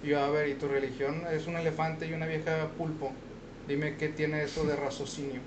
Y 0.04 0.10
yo, 0.10 0.20
a 0.20 0.30
ver, 0.30 0.50
¿y 0.50 0.54
tu 0.56 0.68
religión 0.68 1.24
es 1.32 1.48
un 1.48 1.56
elefante 1.56 2.08
y 2.08 2.14
una 2.14 2.26
vieja 2.26 2.68
pulpo? 2.78 3.12
Dime 3.68 3.96
qué 3.98 4.10
tiene 4.10 4.44
eso 4.44 4.66
de 4.66 4.76
raciocinio. 4.76 5.42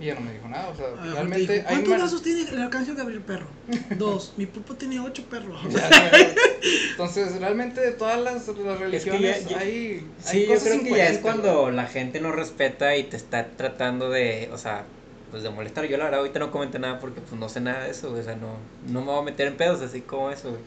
Y 0.00 0.04
ella 0.04 0.14
no 0.16 0.22
me 0.22 0.32
dijo 0.32 0.48
nada, 0.48 0.68
o 0.68 0.76
sea, 0.76 0.86
A 0.86 0.90
lo 0.90 0.96
mejor 0.96 1.08
te 1.08 1.14
realmente 1.14 1.52
dijo, 1.52 1.68
hay 1.68 1.74
¿Cuántos 1.76 1.94
brazos 1.94 2.22
tiene 2.22 2.50
el 2.50 2.62
arcángel 2.62 2.94
Gabriel 2.96 3.20
Perro? 3.22 3.46
Dos. 3.96 4.32
Mi 4.36 4.46
pulpo 4.46 4.74
tiene 4.74 4.98
ocho 5.00 5.22
perros. 5.24 5.60
Ya, 5.70 5.88
ya. 5.88 6.10
Entonces, 6.90 7.38
realmente 7.40 7.80
de 7.80 7.92
todas 7.92 8.20
las, 8.20 8.48
las 8.48 8.78
religiones 8.80 9.46
ya- 9.48 9.58
hay, 9.58 10.04
Sí, 10.22 10.28
hay 10.38 10.42
yo 10.46 10.54
cosas 10.54 10.68
creo 10.68 10.82
que 10.82 10.90
ya 10.90 11.08
es 11.08 11.18
cuando 11.18 11.70
la 11.70 11.86
gente 11.86 12.20
no 12.20 12.32
respeta 12.32 12.96
y 12.96 13.04
te 13.04 13.16
está 13.16 13.46
tratando 13.56 14.10
de, 14.10 14.50
o 14.52 14.58
sea, 14.58 14.84
pues 15.30 15.42
de 15.42 15.50
molestar. 15.50 15.84
Yo 15.86 15.96
la 15.96 16.04
verdad 16.04 16.20
ahorita 16.20 16.38
no 16.38 16.50
comenté 16.50 16.78
nada 16.78 16.98
porque 17.00 17.20
pues 17.20 17.38
no 17.40 17.48
sé 17.48 17.60
nada 17.60 17.84
de 17.84 17.90
eso, 17.90 18.12
o 18.12 18.22
sea, 18.22 18.34
no, 18.36 18.56
no 18.88 19.00
me 19.00 19.06
voy 19.12 19.18
a 19.20 19.22
meter 19.22 19.46
en 19.48 19.56
pedos 19.56 19.80
así 19.82 20.00
como 20.00 20.30
eso, 20.30 20.50
güey. 20.50 20.62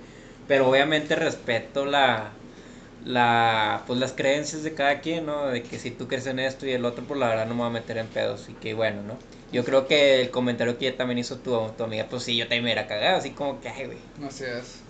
Pero 0.47 0.69
obviamente 0.69 1.15
respeto 1.15 1.85
la, 1.85 2.31
la, 3.07 3.83
pues 3.87 3.99
las 3.99 4.13
creencias 4.13 4.63
de 4.63 4.73
cada 4.75 5.01
quien, 5.01 5.25
¿no? 5.25 5.47
De 5.47 5.63
que 5.63 5.79
si 5.79 5.91
tú 5.91 6.07
crees 6.07 6.27
en 6.27 6.39
esto 6.39 6.65
y 6.67 6.71
el 6.71 6.85
otro, 6.85 7.05
pues 7.07 7.19
la 7.19 7.27
verdad 7.29 7.47
no 7.47 7.55
me 7.55 7.61
voy 7.61 7.69
a 7.69 7.71
meter 7.73 7.97
en 7.97 8.07
pedos 8.09 8.49
y 8.49 8.55
que 8.55 8.73
bueno, 8.73 9.01
¿no? 9.03 9.19
Yo 9.51 9.63
creo 9.65 9.87
que 9.87 10.21
el 10.21 10.31
comentario 10.31 10.77
que 10.77 10.87
ella 10.87 10.97
también 10.97 11.19
hizo 11.19 11.39
tu, 11.39 11.51
tu 11.77 11.83
amiga, 11.83 12.07
pues 12.09 12.23
sí, 12.23 12.35
yo 12.37 12.45
también 12.45 12.63
me 12.65 12.71
era 12.71 12.87
cagado, 12.87 13.17
así 13.17 13.31
como 13.31 13.59
que, 13.61 13.69
ay, 13.69 13.85
güey. 13.85 13.99
No 14.17 14.31
seas. 14.31 14.86